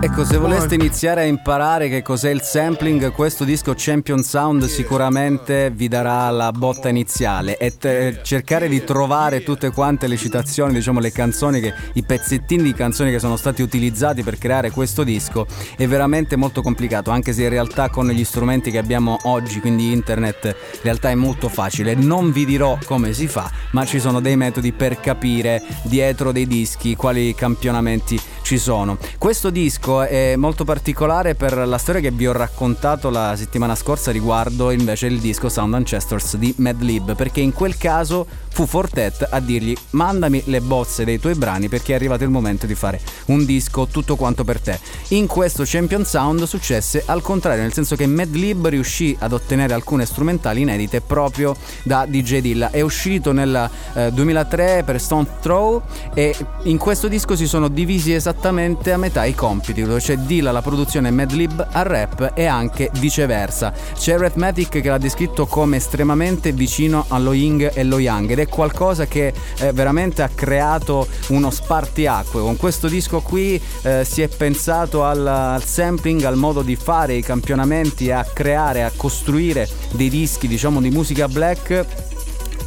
[0.00, 5.72] Ecco, se voleste iniziare a imparare che cos'è il sampling, questo disco Champion Sound sicuramente
[5.74, 11.00] vi darà la botta iniziale e te- cercare di trovare tutte quante le citazioni, diciamo
[11.00, 15.48] le canzoni, che, i pezzettini di canzoni che sono stati utilizzati per creare questo disco
[15.76, 19.90] è veramente molto complicato, anche se in realtà con gli strumenti che abbiamo oggi, quindi
[19.90, 21.96] internet, in realtà è molto facile.
[21.96, 26.46] Non vi dirò come si fa, ma ci sono dei metodi per capire dietro dei
[26.46, 28.96] dischi quali campionamenti ci sono.
[29.18, 34.10] Questo disco è molto particolare per la storia che vi ho raccontato la settimana scorsa
[34.10, 39.38] riguardo invece il disco Sound Ancestors di Madlib, perché in quel caso fu Fortet a
[39.40, 43.44] dirgli mandami le bozze dei tuoi brani perché è arrivato il momento di fare un
[43.44, 44.80] disco tutto quanto per te.
[45.08, 50.06] In questo Champion Sound successe al contrario, nel senso che Madlib riuscì ad ottenere alcune
[50.06, 52.70] strumentali inedite proprio da DJ Dilla.
[52.70, 55.82] È uscito nel eh, 2003 per Stone Throw
[56.14, 60.16] e in questo disco si sono divisi esattamente esattamente a metà i compiti, dove c'è
[60.16, 63.72] Dilla alla produzione e Madlib al rap e anche viceversa.
[63.94, 68.46] C'è Arithmetic che l'ha descritto come estremamente vicino allo Ying e lo Yang ed è
[68.46, 72.40] qualcosa che eh, veramente ha creato uno spartiacque.
[72.40, 77.14] Con questo disco qui eh, si è pensato al, al sampling, al modo di fare
[77.14, 82.06] i campionamenti, a creare, a costruire dei dischi diciamo di musica black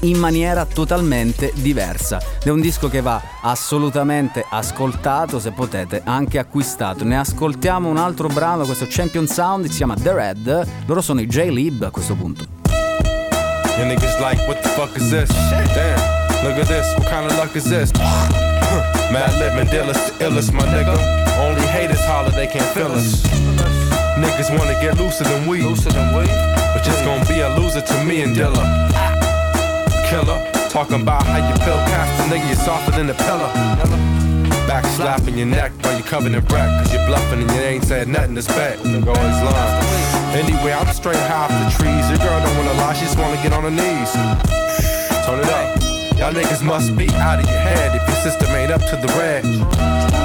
[0.02, 2.22] in maniera totalmente diversa.
[2.44, 7.04] È un disco che va assolutamente ascoltato, se potete anche acquistato.
[7.04, 10.68] Ne ascoltiamo un altro brano, questo Champion Sound, si chiama The Red.
[10.86, 12.46] Loro sono i J-Lib a questo punto.
[13.78, 15.30] And niggas like, what the fuck is this?
[15.30, 17.92] Damn, look at this, what kind of luck is this?
[19.12, 20.96] Mad living dealers, the illest, my nigga.
[21.40, 23.24] Only haters holler, they can't feel us.
[24.18, 25.64] Niggas wanna get looser than we.
[25.64, 26.26] Looser than we?
[26.26, 29.01] But just gonna be a loser to me and Dilla.
[30.12, 33.48] Killer, talking about how you feel past nigga, you're softer than a pillar.
[34.68, 37.86] Back slapping your neck while you're covered in wreck, cause you're bluffing and you ain't
[37.86, 38.78] said nothing that's bad.
[38.80, 40.36] Nigga always lying.
[40.36, 42.10] Anyway, I'm straight high off the trees.
[42.10, 44.12] Your girl don't wanna lie, she just wanna get on her knees.
[45.24, 45.80] Turn it up.
[46.20, 49.08] Y'all niggas must be out of your head if your system ain't up to the
[49.16, 50.21] red.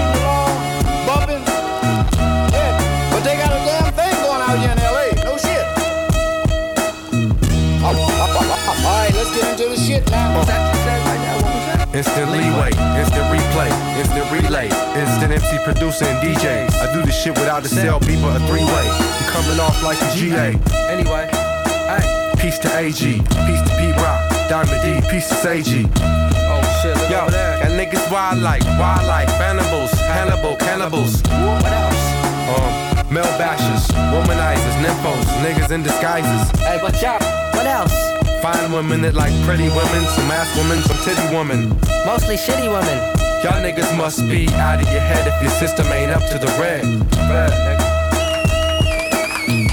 [11.97, 12.69] Instant leeway,
[13.01, 14.67] instant replay, instant relay,
[15.01, 16.71] instant MC producer and DJs.
[16.77, 18.85] I do this shit without a cell beeper, a three way.
[18.85, 20.61] You coming off like a GA.
[20.93, 22.35] Anyway, hey.
[22.37, 24.21] Peace to AG, peace to Pete Rock,
[24.51, 25.89] Diamond D, peace to Sage.
[25.97, 27.61] Oh shit, look Yo, over there.
[27.61, 31.23] Got niggas wild like, wild like, cannibals, Hannibal, cannibals.
[31.23, 32.05] What else?
[32.53, 36.61] Um, male bashers, womanizers, nymphos, niggas in disguises.
[36.61, 37.23] Hey, what's up?
[37.55, 38.16] What else?
[38.47, 41.67] Fine women that like pretty women, some ass women, some titty women.
[42.07, 42.95] Mostly shitty women.
[43.43, 46.47] Y'all niggas must be out of your head if your system ain't up to the
[46.55, 46.87] red.
[47.27, 47.83] Red, nigga.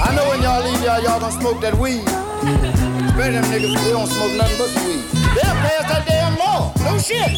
[0.02, 2.02] I know when y'all leave y'all, y'all gonna smoke that weed.
[3.14, 5.06] Especially them niggas, they don't smoke nothing but weed.
[5.38, 6.74] They'll pass that damn law.
[6.82, 7.30] No shit.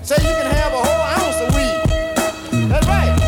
[0.00, 1.76] Say you can have a whole ounce of weed.
[2.72, 3.19] That's right.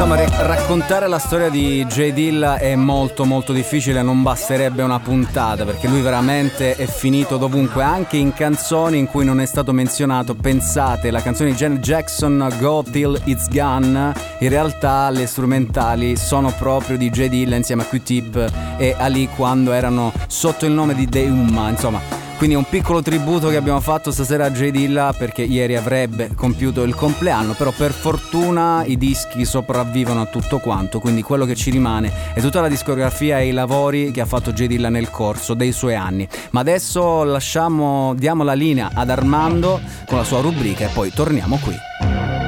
[0.00, 2.12] Insomma, raccontare la storia di J.
[2.12, 7.82] Dilla è molto molto difficile, non basterebbe una puntata perché lui veramente è finito dovunque,
[7.82, 10.34] anche in canzoni in cui non è stato menzionato.
[10.34, 16.50] Pensate, la canzone di Janet Jackson, Go Till It's Gone, in realtà le strumentali sono
[16.58, 17.26] proprio di J.
[17.26, 22.19] Dilla insieme a Q-Tip e Ali quando erano sotto il nome di Deuma, insomma.
[22.40, 24.70] Quindi un piccolo tributo che abbiamo fatto stasera a J.
[24.70, 30.58] Dilla perché ieri avrebbe compiuto il compleanno, però per fortuna i dischi sopravvivono a tutto
[30.58, 34.26] quanto, quindi quello che ci rimane è tutta la discografia e i lavori che ha
[34.26, 34.68] fatto J.
[34.68, 36.26] Dilla nel corso dei suoi anni.
[36.52, 41.58] Ma adesso lasciamo, diamo la linea ad Armando con la sua rubrica e poi torniamo
[41.62, 42.39] qui.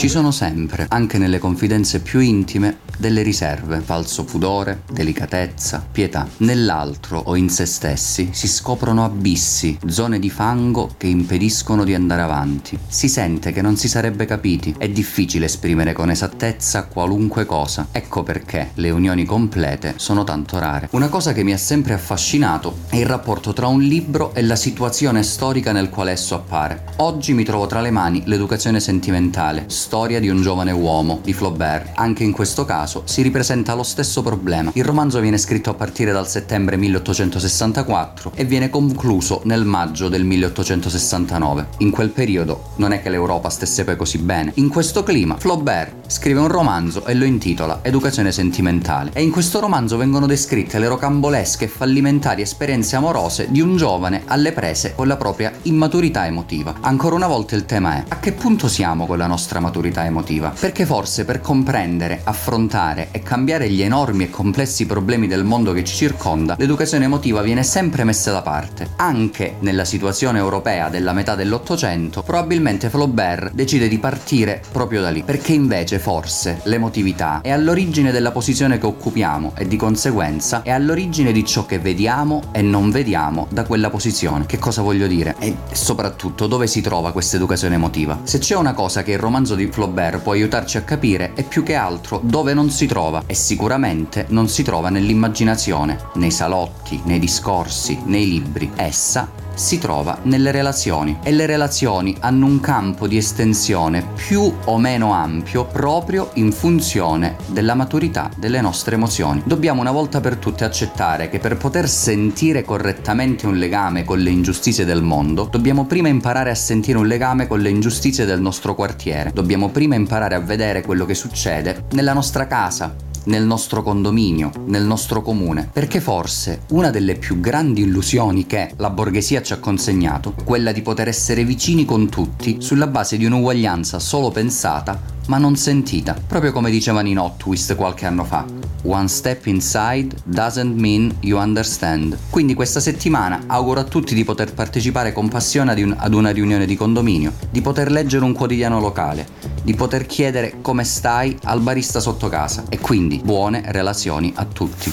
[0.00, 6.26] Ci sono sempre, anche nelle confidenze più intime, delle riserve, falso pudore, delicatezza, pietà.
[6.38, 12.22] Nell'altro o in se stessi si scoprono abissi, zone di fango che impediscono di andare
[12.22, 12.78] avanti.
[12.88, 17.88] Si sente che non si sarebbe capiti, è difficile esprimere con esattezza qualunque cosa.
[17.92, 20.88] Ecco perché le unioni complete sono tanto rare.
[20.92, 24.56] Una cosa che mi ha sempre affascinato è il rapporto tra un libro e la
[24.56, 26.84] situazione storica nel quale esso appare.
[26.96, 31.94] Oggi mi trovo tra le mani l'educazione sentimentale, storia di un giovane uomo, di Flaubert.
[31.96, 34.70] Anche in questo caso si ripresenta lo stesso problema.
[34.74, 40.22] Il romanzo viene scritto a partire dal settembre 1864 e viene concluso nel maggio del
[40.22, 41.66] 1869.
[41.78, 44.52] In quel periodo non è che l'Europa stesse poi così bene.
[44.56, 49.58] In questo clima Flaubert scrive un romanzo e lo intitola Educazione sentimentale e in questo
[49.58, 55.08] romanzo vengono descritte le rocambolesche e fallimentari esperienze amorose di un giovane alle prese con
[55.08, 56.76] la propria immaturità emotiva.
[56.82, 59.78] Ancora una volta il tema è a che punto siamo con la nostra maturità?
[59.80, 60.52] Maturità emotiva.
[60.58, 65.84] Perché forse per comprendere, affrontare e cambiare gli enormi e complessi problemi del mondo che
[65.84, 68.90] ci circonda, l'educazione emotiva viene sempre messa da parte.
[68.96, 75.22] Anche nella situazione europea della metà dell'Ottocento, probabilmente Flaubert decide di partire proprio da lì,
[75.22, 81.32] perché invece forse l'emotività è all'origine della posizione che occupiamo e di conseguenza è all'origine
[81.32, 84.44] di ciò che vediamo e non vediamo da quella posizione.
[84.44, 85.36] Che cosa voglio dire?
[85.38, 88.20] E soprattutto dove si trova questa educazione emotiva?
[88.24, 91.62] Se c'è una cosa che il romanzo di Flaubert può aiutarci a capire è più
[91.62, 97.18] che altro dove non si trova e sicuramente non si trova nell'immaginazione, nei salotti, nei
[97.18, 98.70] discorsi, nei libri.
[98.76, 104.78] Essa si trova nelle relazioni e le relazioni hanno un campo di estensione più o
[104.78, 109.42] meno ampio proprio in funzione della maturità delle nostre emozioni.
[109.44, 114.30] Dobbiamo una volta per tutte accettare che per poter sentire correttamente un legame con le
[114.30, 118.74] ingiustizie del mondo, dobbiamo prima imparare a sentire un legame con le ingiustizie del nostro
[118.74, 119.30] quartiere.
[119.32, 122.94] Dobbiamo prima imparare a vedere quello che succede nella nostra casa,
[123.24, 128.90] nel nostro condominio, nel nostro comune, perché forse una delle più grandi illusioni che la
[128.90, 133.98] borghesia ci ha consegnato, quella di poter essere vicini con tutti sulla base di un'uguaglianza
[133.98, 138.44] solo pensata ma non sentita, proprio come dicevano in Hot Twist qualche anno fa.
[138.82, 142.18] One step inside doesn't mean you understand.
[142.30, 146.30] Quindi questa settimana auguro a tutti di poter partecipare con passione ad, un- ad una
[146.30, 149.28] riunione di condominio, di poter leggere un quotidiano locale,
[149.62, 154.92] di poter chiedere come stai al barista sotto casa e quindi buone relazioni a tutti.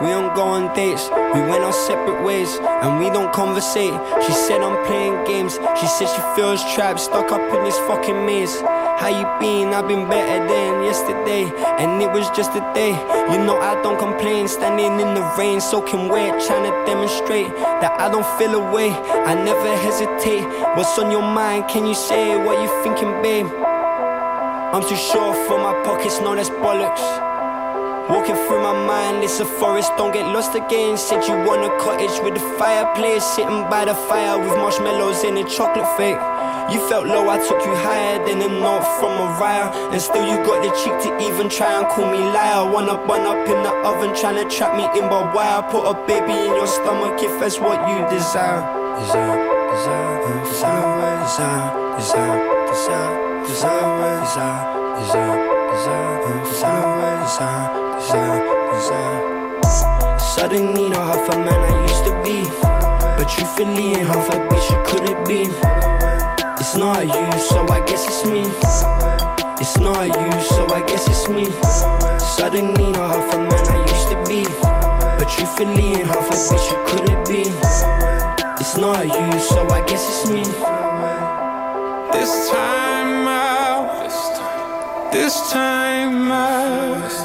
[0.00, 3.92] We don't go on dates, we went our separate ways, and we don't conversate.
[4.26, 8.24] She said I'm playing games, she said she feels trapped, stuck up in this fucking
[8.24, 8.62] maze.
[8.98, 9.74] How you been?
[9.74, 11.44] I've been better than yesterday,
[11.78, 12.92] and it was just a day.
[13.32, 17.48] You know I don't complain, standing in the rain, soaking wet, trying to demonstrate
[17.82, 18.90] that I don't feel away.
[18.90, 20.46] I never hesitate.
[20.76, 21.68] What's on your mind?
[21.68, 23.46] Can you say what you thinking, babe?
[24.74, 27.33] I'm too short for my pockets, no, that's bollocks.
[28.04, 30.98] Walking through my mind, it's a forest, don't get lost again.
[30.98, 35.38] Said you want a cottage with a fireplace, sitting by the fire with marshmallows and
[35.38, 36.20] a chocolate fake.
[36.68, 39.72] You felt low, I took you higher than a note from Mariah.
[39.88, 42.70] And still you got the cheek to even try and call me liar.
[42.70, 45.64] One up, one up in the oven, trying to trap me in barbed wire.
[45.72, 48.60] Put a baby in your stomach if that's what you desire.
[49.00, 49.40] Desire,
[49.72, 51.64] desire, desire, desire,
[51.96, 53.16] desire, desire,
[53.48, 54.60] desire, desire,
[55.00, 55.40] desire, desire,
[55.72, 58.42] desire, desire desire, desire.
[60.18, 62.42] Suddenly not half a man I used to be,
[63.16, 65.42] but truthfully ain't half a bitch you could have be.
[66.60, 68.42] It's not you, so I guess it's me.
[69.60, 71.46] It's not you, so I guess it's me.
[72.18, 74.44] Suddenly not half a man I used to be,
[75.18, 77.52] but truthfully ain't half a bitch you could have been.
[78.60, 80.42] It's not you, so I guess it's me.
[82.12, 87.23] This time out, this time out.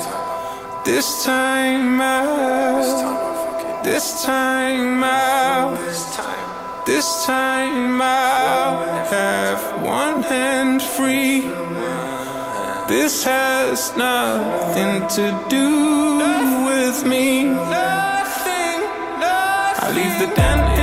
[0.86, 5.78] This time out, this time out,
[6.86, 8.02] this time.
[8.02, 11.42] Out, have one hand free.
[12.88, 16.18] This has nothing to do
[16.66, 17.44] with me.
[17.44, 18.80] Nothing.
[19.22, 20.79] I leave the dent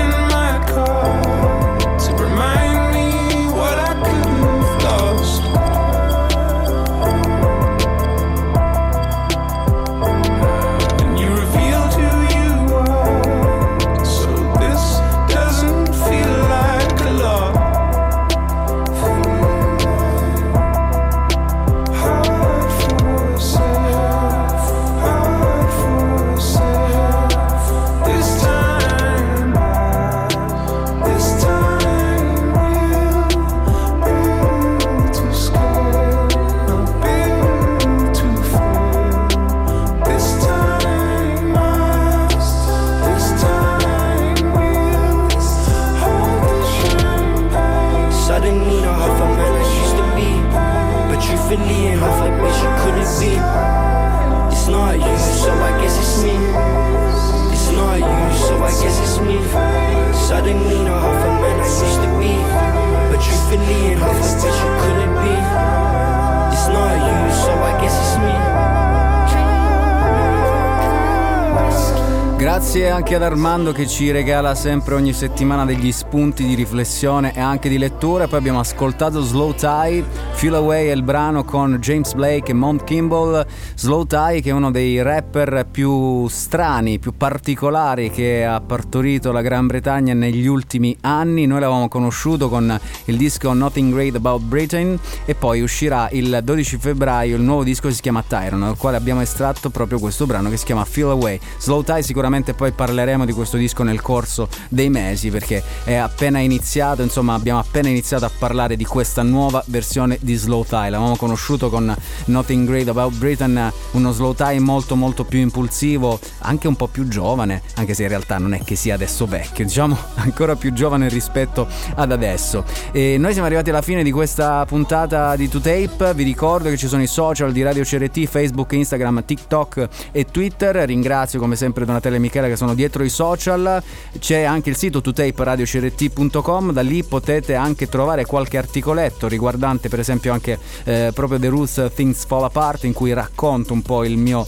[72.77, 77.41] Grazie anche ad Armando che ci regala sempre ogni settimana degli spunti di riflessione e
[77.41, 78.29] anche di lettura.
[78.29, 80.05] Poi abbiamo ascoltato Slow Tie,
[80.37, 83.47] Feel Away è il brano con James Blake e Mount Kimball.
[83.75, 89.41] Slow Tie che è uno dei rapper più strani, più particolari che ha partorito la
[89.41, 91.47] Gran Bretagna negli ultimi anni.
[91.47, 96.77] Noi l'avevamo conosciuto con il disco Nothing Great About Britain e poi uscirà il 12
[96.77, 100.51] febbraio il nuovo disco che si chiama Tyron, dal quale abbiamo estratto proprio questo brano
[100.51, 101.41] che si chiama Feel Away.
[101.59, 106.41] Slow Tie sicuramente poi parleremo di questo disco nel corso dei mesi perché è appena
[106.41, 110.91] iniziato, insomma abbiamo appena iniziato a parlare di questa nuova versione di Slow Tie.
[110.91, 111.95] L'avevamo conosciuto con
[112.27, 117.09] Nothing Great About Britain, uno Slow Tie molto molto più impulsivo, anche un po' più
[117.09, 121.09] giovane, anche se in realtà non è che sia adesso vecchio, diciamo ancora più giovane
[121.09, 122.65] rispetto ad adesso.
[122.93, 126.89] E noi siamo arrivati alla fine di questa puntata di 2Tape, vi ricordo che ci
[126.89, 130.75] sono i social di Radio CRT, Facebook, Instagram, TikTok e Twitter.
[130.75, 133.83] Ringrazio come sempre Donatella e Michele che sono dietro i social.
[134.19, 140.16] C'è anche il sito 2taperadiocrt.com, da lì potete anche trovare qualche articoletto riguardante per esempio
[140.33, 144.47] anche eh, proprio The Roots Things Fall Apart in cui racconto un po' il mio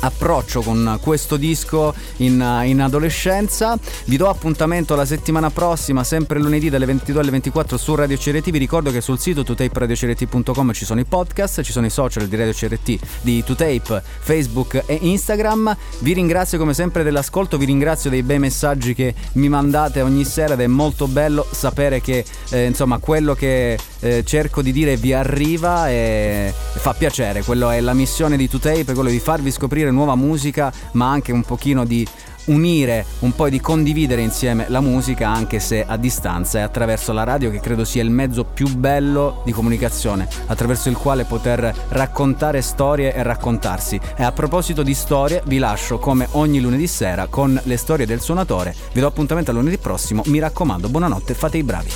[0.00, 3.78] approccio con questo disco in, in, adolescenza.
[4.04, 8.50] Vi do appuntamento la settimana prossima, sempre lunedì dalle 22 alle 24 su Radio CRT.
[8.50, 12.36] Vi ricordo che sul sito tutaperadio.crt.com ci sono i podcast, ci sono i social di
[12.36, 15.76] Radio CRT, di Tutape, Facebook e Instagram.
[16.00, 20.54] Vi ringrazio come sempre dell'ascolto, vi ringrazio dei bei messaggi che mi mandate ogni sera
[20.54, 25.12] ed è molto bello sapere che eh, insomma quello che eh, cerco di dire vi
[25.12, 27.42] arriva e fa piacere.
[27.42, 31.42] Quello è la missione di Tutape, quello di farvi scoprire nuova musica, ma anche un
[31.42, 32.06] pochino di
[32.46, 37.24] unire, un po' di condividere insieme la musica anche se a distanza e attraverso la
[37.24, 42.62] radio che credo sia il mezzo più bello di comunicazione, attraverso il quale poter raccontare
[42.62, 44.00] storie e raccontarsi.
[44.16, 48.20] E a proposito di storie, vi lascio come ogni lunedì sera con le storie del
[48.20, 48.74] suonatore.
[48.92, 51.90] Vi do appuntamento a lunedì prossimo, mi raccomando, buonanotte, fate i bravi.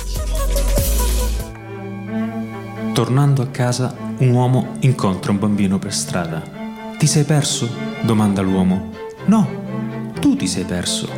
[2.93, 6.60] Tornando a casa, un uomo incontra un bambino per strada.
[7.01, 7.67] Ti sei perso?
[8.01, 8.91] domanda l'uomo.
[9.25, 11.09] No, tu ti sei perso.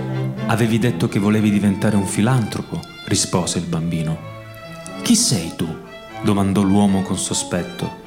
[0.46, 4.18] Avevi detto che volevi diventare un filantropo, rispose il bambino.
[5.02, 5.68] Chi sei tu?
[6.22, 7.98] domandò l'uomo con sospetto.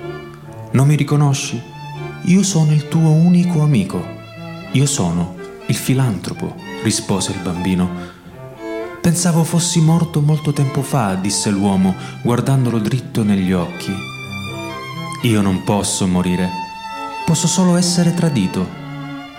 [0.70, 1.60] Non mi riconosci?
[2.22, 4.02] Io sono il tuo unico amico.
[4.72, 5.36] Io sono
[5.66, 7.90] il filantropo, rispose il bambino.
[9.02, 13.92] Pensavo fossi morto molto tempo fa, disse l'uomo, guardandolo dritto negli occhi.
[15.24, 16.64] Io non posso morire,
[17.26, 18.64] posso solo essere tradito,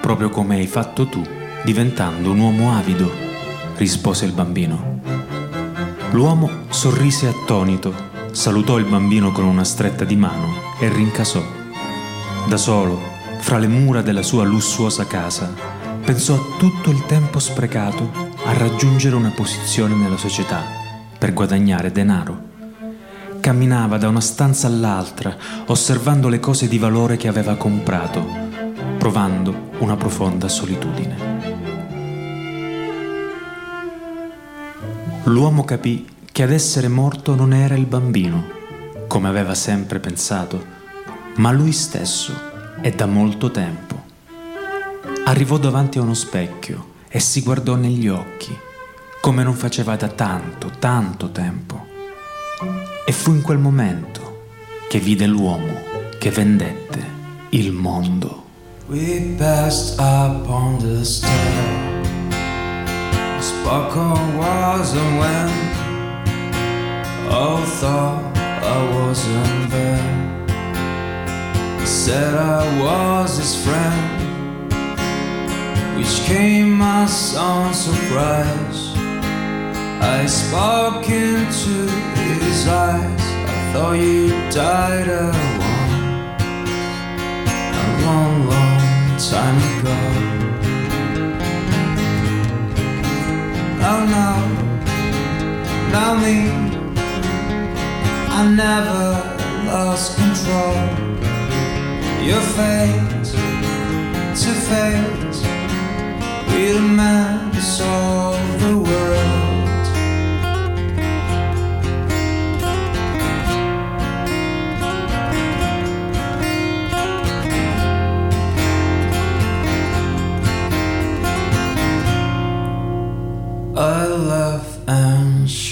[0.01, 1.26] proprio come hai fatto tu,
[1.64, 3.09] diventando un uomo avido,
[3.77, 4.99] rispose il bambino.
[6.11, 7.93] L'uomo sorrise attonito,
[8.31, 11.41] salutò il bambino con una stretta di mano e rincasò.
[12.49, 12.99] Da solo,
[13.39, 15.49] fra le mura della sua lussuosa casa,
[16.03, 18.11] pensò a tutto il tempo sprecato
[18.43, 20.61] a raggiungere una posizione nella società
[21.18, 22.47] per guadagnare denaro.
[23.39, 25.35] Camminava da una stanza all'altra,
[25.68, 28.26] osservando le cose di valore che aveva comprato,
[28.97, 31.15] provando una profonda solitudine.
[35.23, 38.45] L'uomo capì che ad essere morto non era il bambino,
[39.07, 40.64] come aveva sempre pensato,
[41.35, 42.34] ma lui stesso
[42.81, 44.03] e da molto tempo.
[45.26, 48.55] Arrivò davanti a uno specchio e si guardò negli occhi,
[49.19, 51.86] come non faceva da tanto, tanto tempo.
[53.09, 54.49] E fu in quel momento
[54.89, 55.79] che vide l'uomo
[56.19, 57.01] che vendette
[57.51, 58.43] il mondo.
[58.89, 62.03] We passed up on the stair.
[63.39, 65.51] Spoke on was and when
[67.31, 70.35] all thought I wasn't there.
[71.79, 74.69] He said I was his friend,
[75.95, 78.91] which came as on surprise.
[80.01, 82.16] I spoke into
[82.68, 83.22] eyes.
[83.22, 85.26] I thought you died a
[85.61, 85.91] long,
[87.73, 88.80] a long, long
[89.31, 89.98] time ago.
[93.89, 94.31] Oh no,
[95.94, 96.38] not me.
[98.30, 99.03] I never
[99.65, 100.77] lost control.
[102.30, 103.31] Your face
[104.44, 104.52] to
[106.57, 109.36] with a man who saw the world.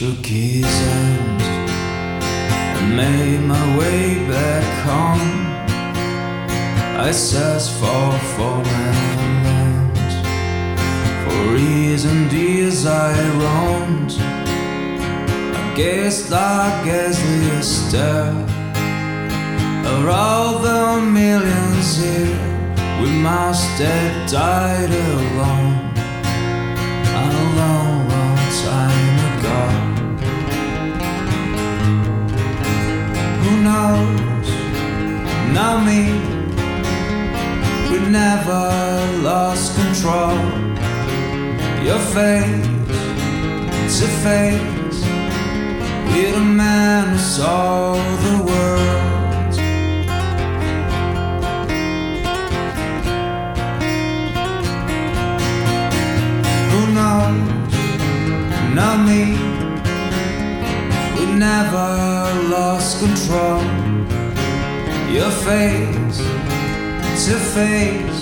[0.06, 1.42] Shook his hand
[2.78, 5.32] and made my way back home.
[7.08, 8.06] I searched for
[8.36, 9.98] foreign land
[11.24, 14.14] For years and years I roamed.
[15.72, 16.54] Against the
[16.86, 18.46] ghastly stare
[19.94, 22.40] Of all the millions here.
[23.02, 25.95] We must have died alone
[35.54, 36.04] Not me
[37.92, 38.64] We never
[39.22, 40.38] lost control
[41.84, 42.68] Your face
[43.98, 45.00] to face
[46.08, 47.96] With a man who saw
[48.26, 49.56] the world
[56.72, 57.74] Who knows?
[58.74, 59.55] Not me.
[61.46, 63.62] Never lost control.
[65.16, 66.18] Your face
[67.26, 68.22] to face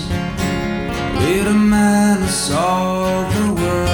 [1.20, 3.93] with a man who saw the world.